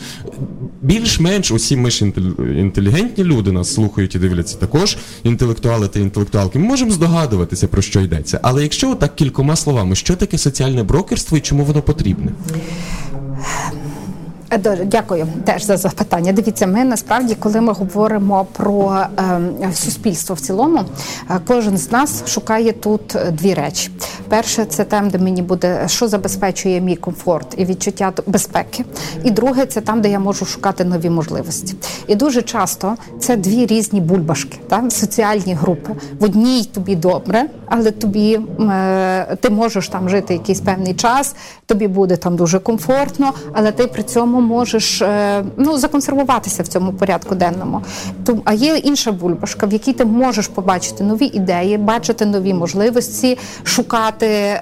Більш-менш 0.82 1.52
усі 1.52 1.76
ми 1.76 1.92
ж 1.92 2.06
інтелігентні 2.40 3.24
люди 3.24 3.52
нас 3.52 3.74
слухають 3.74 4.16
і 4.16 4.20
дивляться 4.20 4.58
також. 4.58 4.98
Інтелектуали 5.24 5.88
та 5.88 6.00
інтелектуалки. 6.00 6.60
Ми 6.60 6.66
можемо 6.66 6.92
здогадуватися 6.92 7.68
про 7.68 7.82
що 7.82 8.02
йдеться. 8.02 8.40
Але 8.44 8.64
якщо 8.64 8.96
так 8.96 9.16
кількома 9.40 9.56
словами, 9.56 9.96
що 9.96 10.16
таке 10.16 10.38
соціальне 10.38 10.84
брокерство 10.84 11.38
і 11.38 11.42
чому 11.42 11.64
воно 11.64 11.82
потрібне? 11.82 12.32
Е, 14.52 14.86
дякую 14.86 15.28
теж 15.44 15.64
за 15.64 15.78
запитання. 15.78 16.32
Дивіться, 16.32 16.68
ми 16.68 16.84
насправді, 16.84 17.36
коли 17.36 17.62
ми 17.62 17.74
говоримо 17.74 18.48
про 18.52 19.02
е, 19.64 19.74
суспільство 19.74 20.36
в 20.36 20.40
цілому, 20.40 20.80
е, 21.30 21.40
кожен 21.48 21.78
з 21.78 21.92
нас 21.92 22.24
шукає 22.28 22.72
тут 22.72 23.18
дві 23.32 23.54
речі. 23.54 23.92
Перше, 24.30 24.66
це 24.66 24.84
там, 24.84 25.10
де 25.10 25.18
мені 25.18 25.42
буде 25.42 25.84
що 25.88 26.08
забезпечує 26.08 26.82
мій 26.82 26.96
комфорт 26.96 27.54
і 27.58 27.66
відчуття 27.66 28.14
безпеки. 28.28 28.86
І 29.24 29.32
друге, 29.32 29.66
це 29.66 29.82
там, 29.82 30.02
де 30.02 30.10
я 30.10 30.20
можу 30.20 30.46
шукати 30.46 30.84
нові 30.84 31.10
можливості. 31.10 31.76
І 32.08 32.16
дуже 32.16 32.42
часто 32.42 32.96
це 33.20 33.38
дві 33.38 33.66
різні 33.66 34.02
бульбашки, 34.02 34.60
так? 34.70 34.92
соціальні 34.92 35.54
групи. 35.54 35.96
В 36.20 36.24
одній 36.24 36.66
тобі 36.66 36.96
добре, 36.96 37.46
але 37.66 37.92
тобі 37.92 38.40
е, 38.60 39.38
ти 39.42 39.50
можеш 39.50 39.90
там 39.90 40.10
жити 40.10 40.34
якийсь 40.34 40.62
певний 40.62 40.94
час, 40.94 41.36
тобі 41.66 41.88
буде 41.88 42.18
там 42.18 42.36
дуже 42.36 42.60
комфортно, 42.60 43.34
але 43.54 43.72
ти 43.72 43.88
при 43.88 44.04
цьому 44.04 44.39
можеш 44.42 45.02
е, 45.02 45.44
ну 45.58 45.78
законсервуватися 45.78 46.64
в 46.64 46.68
цьому 46.68 46.94
порядку 46.94 47.36
денному. 47.36 47.82
А 48.46 48.54
є 48.54 48.78
інша 48.78 49.12
бульбашка, 49.12 49.66
в 49.66 49.74
якій 49.74 49.94
ти 49.94 50.06
можеш 50.06 50.48
побачити 50.48 51.04
нові 51.04 51.26
ідеї, 51.26 51.78
бачити 51.78 52.26
нові 52.26 52.54
можливості, 52.54 53.38
шукати. 53.64 54.62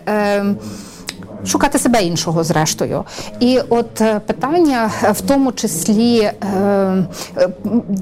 Е, 1.43 1.47
шукати 1.47 1.79
себе 1.79 2.03
іншого, 2.03 2.43
зрештою. 2.43 3.03
І 3.39 3.59
от 3.69 4.01
е, 4.01 4.19
питання 4.19 4.91
е, 5.03 5.11
в 5.11 5.21
тому 5.21 5.51
числі 5.51 6.19
е, 6.19 6.33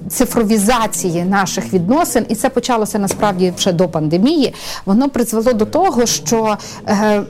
цифровізації 0.09 1.23
наших 1.23 1.73
відносин, 1.73 2.25
і 2.29 2.35
це 2.35 2.49
почалося 2.49 2.99
насправді 2.99 3.53
ще 3.57 3.71
до 3.71 3.87
пандемії. 3.87 4.53
Воно 4.85 5.09
призвело 5.09 5.53
до 5.53 5.65
того, 5.65 6.05
що 6.05 6.57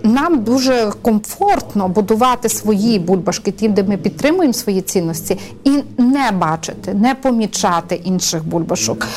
нам 0.03 0.43
дуже 0.43 0.91
комфортно 1.01 1.87
будувати 1.87 2.49
свої 2.49 2.99
бульбашки, 2.99 3.51
ті, 3.51 3.67
де 3.67 3.83
ми 3.83 3.97
підтримуємо 3.97 4.53
свої 4.53 4.81
цінності, 4.81 5.39
і 5.63 5.83
не 5.97 6.31
бачити, 6.31 6.93
не 6.93 7.15
помічати 7.15 7.95
інших 7.95 8.47
бульбашок. 8.47 9.07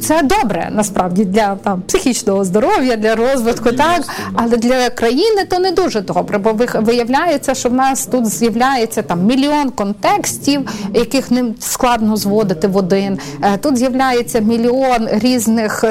Це 0.00 0.22
добре 0.22 0.68
насправді 0.72 1.24
для 1.24 1.54
там 1.54 1.82
психічного 1.82 2.44
здоров'я, 2.44 2.96
для 2.96 3.14
розвитку, 3.14 3.72
так 3.72 4.02
але 4.34 4.56
для 4.56 4.90
країни 4.90 5.44
то 5.48 5.58
не 5.58 5.69
дуже 5.70 6.00
добре, 6.00 6.38
бо 6.38 6.56
виявляється, 6.74 7.54
що 7.54 7.68
в 7.68 7.72
нас 7.72 8.06
тут 8.06 8.26
з'являється 8.26 9.02
там 9.02 9.24
мільйон 9.24 9.70
контекстів, 9.70 10.60
яких 10.94 11.30
не 11.30 11.44
складно 11.58 12.16
зводити 12.16 12.68
в 12.68 12.76
один. 12.76 13.18
Е, 13.42 13.56
тут 13.56 13.76
з'являється 13.76 14.40
мільйон 14.40 15.08
різних. 15.12 15.84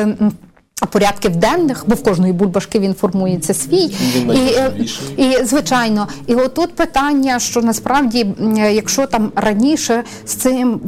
Порядків 0.85 1.35
денних, 1.35 1.83
бо 1.87 1.95
в 1.95 2.03
кожної 2.03 2.33
бульбашки 2.33 2.79
він 2.79 2.93
формується 2.93 3.53
свій. 3.53 3.95
Він 4.15 4.31
І, 4.31 4.53
е, 4.53 4.73
і 5.17 5.45
звичайно, 5.45 6.07
і 6.27 6.35
отут 6.35 6.75
питання, 6.75 7.39
що 7.39 7.61
насправді, 7.61 8.27
е, 8.57 8.73
якщо 8.73 9.07
там 9.07 9.31
раніше 9.35 10.03
з 10.25 10.33
цим 10.33 10.81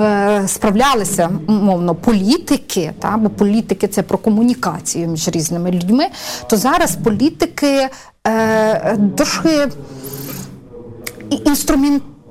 е, 0.00 0.42
справлялися 0.46 1.30
мовно 1.48 1.94
політики, 1.94 2.92
та 3.00 3.16
бо 3.16 3.28
політики 3.28 3.88
це 3.88 4.02
про 4.02 4.18
комунікацію 4.18 5.08
між 5.08 5.28
різними 5.28 5.70
людьми, 5.70 6.04
то 6.50 6.56
зараз 6.56 6.96
політики 7.04 7.88
е, 8.26 8.96
дуже 8.96 9.68
і- 11.30 11.36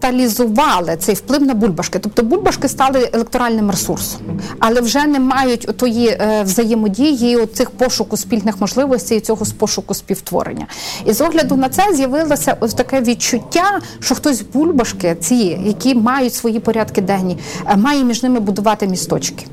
інструменталізували 0.10 0.98
цей 0.98 1.16
вплив 1.16 1.42
на 1.42 1.54
бульбашки. 1.54 2.00
Тобто 2.00 2.24
бульбашки 2.24 2.68
стали 2.68 3.10
електоральним 3.14 3.72
ресурсом, 3.72 4.22
але 4.60 4.82
вже 4.82 5.06
не 5.06 5.20
мають 5.20 5.78
тої 5.78 6.08
е, 6.08 6.44
взаємодії, 6.44 7.46
цих 7.46 7.72
пошуку 7.72 8.18
спільних 8.18 8.62
можливостей 8.62 9.20
цього 9.20 9.46
пошуку 9.58 9.94
співтворення. 9.94 10.68
І 11.06 11.14
з 11.14 11.22
огляду 11.22 11.56
на 11.56 11.70
це 11.70 11.94
з'явилося 11.94 12.58
ось 12.60 12.74
таке 12.74 13.02
відчуття, 13.02 13.82
що 14.00 14.16
хтось 14.16 14.42
бульбашки, 14.54 15.16
ці, 15.20 15.60
які 15.66 15.96
мають 15.96 16.34
свої 16.34 16.60
порядки 16.60 17.02
денні, 17.02 17.38
е, 17.70 17.76
має 17.76 18.04
між 18.04 18.24
ними 18.24 18.40
будувати 18.40 18.88
місточки. 18.88 19.46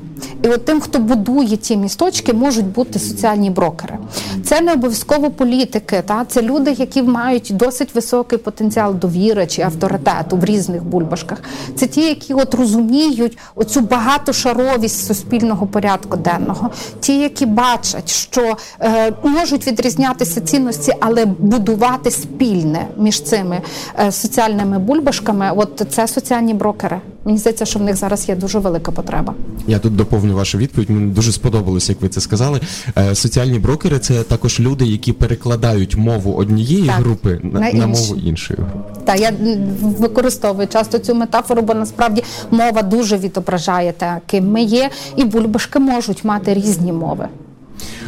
І 0.43 0.47
от 0.47 0.65
тим, 0.65 0.81
хто 0.81 0.99
будує 0.99 1.57
ті 1.57 1.77
місточки, 1.77 2.33
можуть 2.33 2.65
бути 2.65 2.99
соціальні 2.99 3.49
брокери. 3.49 3.97
Це 4.43 4.61
не 4.61 4.73
обов'язково 4.73 5.31
політики, 5.31 6.03
та 6.05 6.25
це 6.25 6.41
люди, 6.41 6.71
які 6.71 7.03
мають 7.03 7.51
досить 7.55 7.95
високий 7.95 8.37
потенціал 8.37 8.95
довіри 8.95 9.47
чи 9.47 9.61
авторитету 9.61 10.37
в 10.37 10.45
різних 10.45 10.83
бульбашках. 10.83 11.41
Це 11.75 11.87
ті, 11.87 12.01
які 12.01 12.33
от 12.33 12.53
розуміють 12.53 13.37
оцю 13.55 13.81
багатошаровість 13.81 15.07
суспільного 15.07 15.67
порядку 15.67 16.17
денного, 16.17 16.69
ті, 16.99 17.19
які 17.19 17.45
бачать, 17.45 18.09
що 18.09 18.57
е, 18.79 19.13
можуть 19.23 19.67
відрізнятися 19.67 20.41
цінності, 20.41 20.93
але 20.99 21.25
будувати 21.25 22.11
спільне 22.11 22.87
між 22.97 23.21
цими 23.21 23.61
е, 23.99 24.11
соціальними 24.11 24.79
бульбашками. 24.79 25.51
От 25.55 25.83
це 25.89 26.07
соціальні 26.07 26.53
брокери. 26.53 27.01
Мені 27.25 27.37
здається, 27.37 27.65
що 27.65 27.79
в 27.79 27.81
них 27.81 27.95
зараз 27.95 28.29
є 28.29 28.35
дуже 28.35 28.59
велика 28.59 28.91
потреба. 28.91 29.33
Я 29.67 29.79
тут 29.79 29.95
доповню 29.95 30.35
вашу 30.35 30.57
відповідь. 30.57 30.89
Мені 30.89 31.11
дуже 31.11 31.31
сподобалося, 31.31 31.91
як 31.91 32.01
ви 32.01 32.09
це 32.09 32.21
сказали. 32.21 32.59
Е, 32.97 33.15
соціальні 33.15 33.59
брокери 33.59 33.99
це 33.99 34.23
також 34.23 34.59
люди, 34.59 34.85
які 34.85 35.13
перекладають 35.13 35.95
мову 35.95 36.33
однієї 36.33 36.87
Так, 36.87 36.95
групи 36.95 37.39
на, 37.43 37.59
на 37.59 37.71
на 37.71 37.87
мову 37.87 38.15
іншої. 38.15 38.59
Та 39.05 39.15
я 39.15 39.33
використовую 39.81 40.67
часто 40.67 40.99
цю 40.99 41.15
метафору, 41.15 41.61
бо 41.61 41.73
насправді 41.73 42.23
мова 42.51 42.81
дуже 42.83 43.17
відображає 43.17 43.91
те, 43.91 44.19
ким 44.25 44.51
ми 44.51 44.61
є, 44.61 44.89
і 45.15 45.23
бульбашки 45.23 45.79
можуть 45.79 46.23
мати 46.23 46.53
різні 46.53 46.93
мови. 46.93 47.27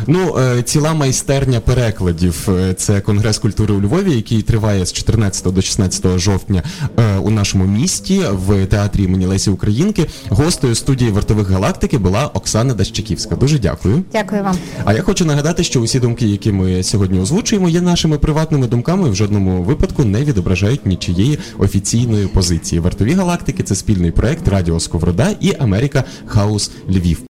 Ну, 0.08 0.38
е, 0.38 0.64
ціла 0.64 0.94
майстерня 0.94 1.60
перекладів. 1.60 2.50
Е, 2.50 2.74
Це 2.74 3.02
Конгрес 3.02 3.38
культури 3.38 3.74
у 3.74 3.82
Львові, 3.82 4.16
який 4.16 4.42
триває 4.42 4.86
з 4.86 4.94
14 4.94 5.54
до 5.54 5.62
16 5.62 6.20
жовтня 6.20 6.64
е, 6.98 7.18
у 7.18 7.30
нашому 7.30 7.66
місті 7.66 8.22
в 8.32 8.66
театрі 8.66 9.04
імені 9.04 9.26
Лесі 9.26 9.50
Українки. 9.50 10.06
Гостею 10.30 10.76
студії 10.76 11.12
вартових 11.12 11.50
галактики 11.50 11.98
була 11.98 12.28
Оксана 12.28 12.74
Дащиківська. 12.74 13.36
Дуже 13.36 13.60
дякую. 13.60 14.04
Дякую 14.12 14.44
вам. 14.44 14.58
А 14.86 14.94
я 14.94 15.02
хочу 15.02 15.26
нагадати, 15.26 15.64
що 15.64 15.82
усі 15.82 16.00
думки, 16.00 16.28
які 16.28 16.52
ми 16.52 16.84
сьогодні 16.84 17.20
озвучуємо, 17.20 17.70
є 17.70 17.82
нашими 17.82 18.18
приватними 18.18 18.68
думками 18.68 19.10
в 19.10 19.16
жодному 19.16 19.64
випадку 19.64 20.04
не 20.04 20.24
відображають 20.24 20.86
нічиєї 20.86 21.40
офіційної 21.58 22.28
позиції. 22.28 22.80
Вартові 22.80 23.14
галактики 23.14 23.64
це 23.64 23.76
спільний 23.76 24.12
проект 24.12 24.48
Радіо 24.48 24.80
Сковорода 24.80 25.36
і 25.40 25.54
Америка 25.60 26.04
Хаус 26.26 26.72
Львів. 26.90 27.22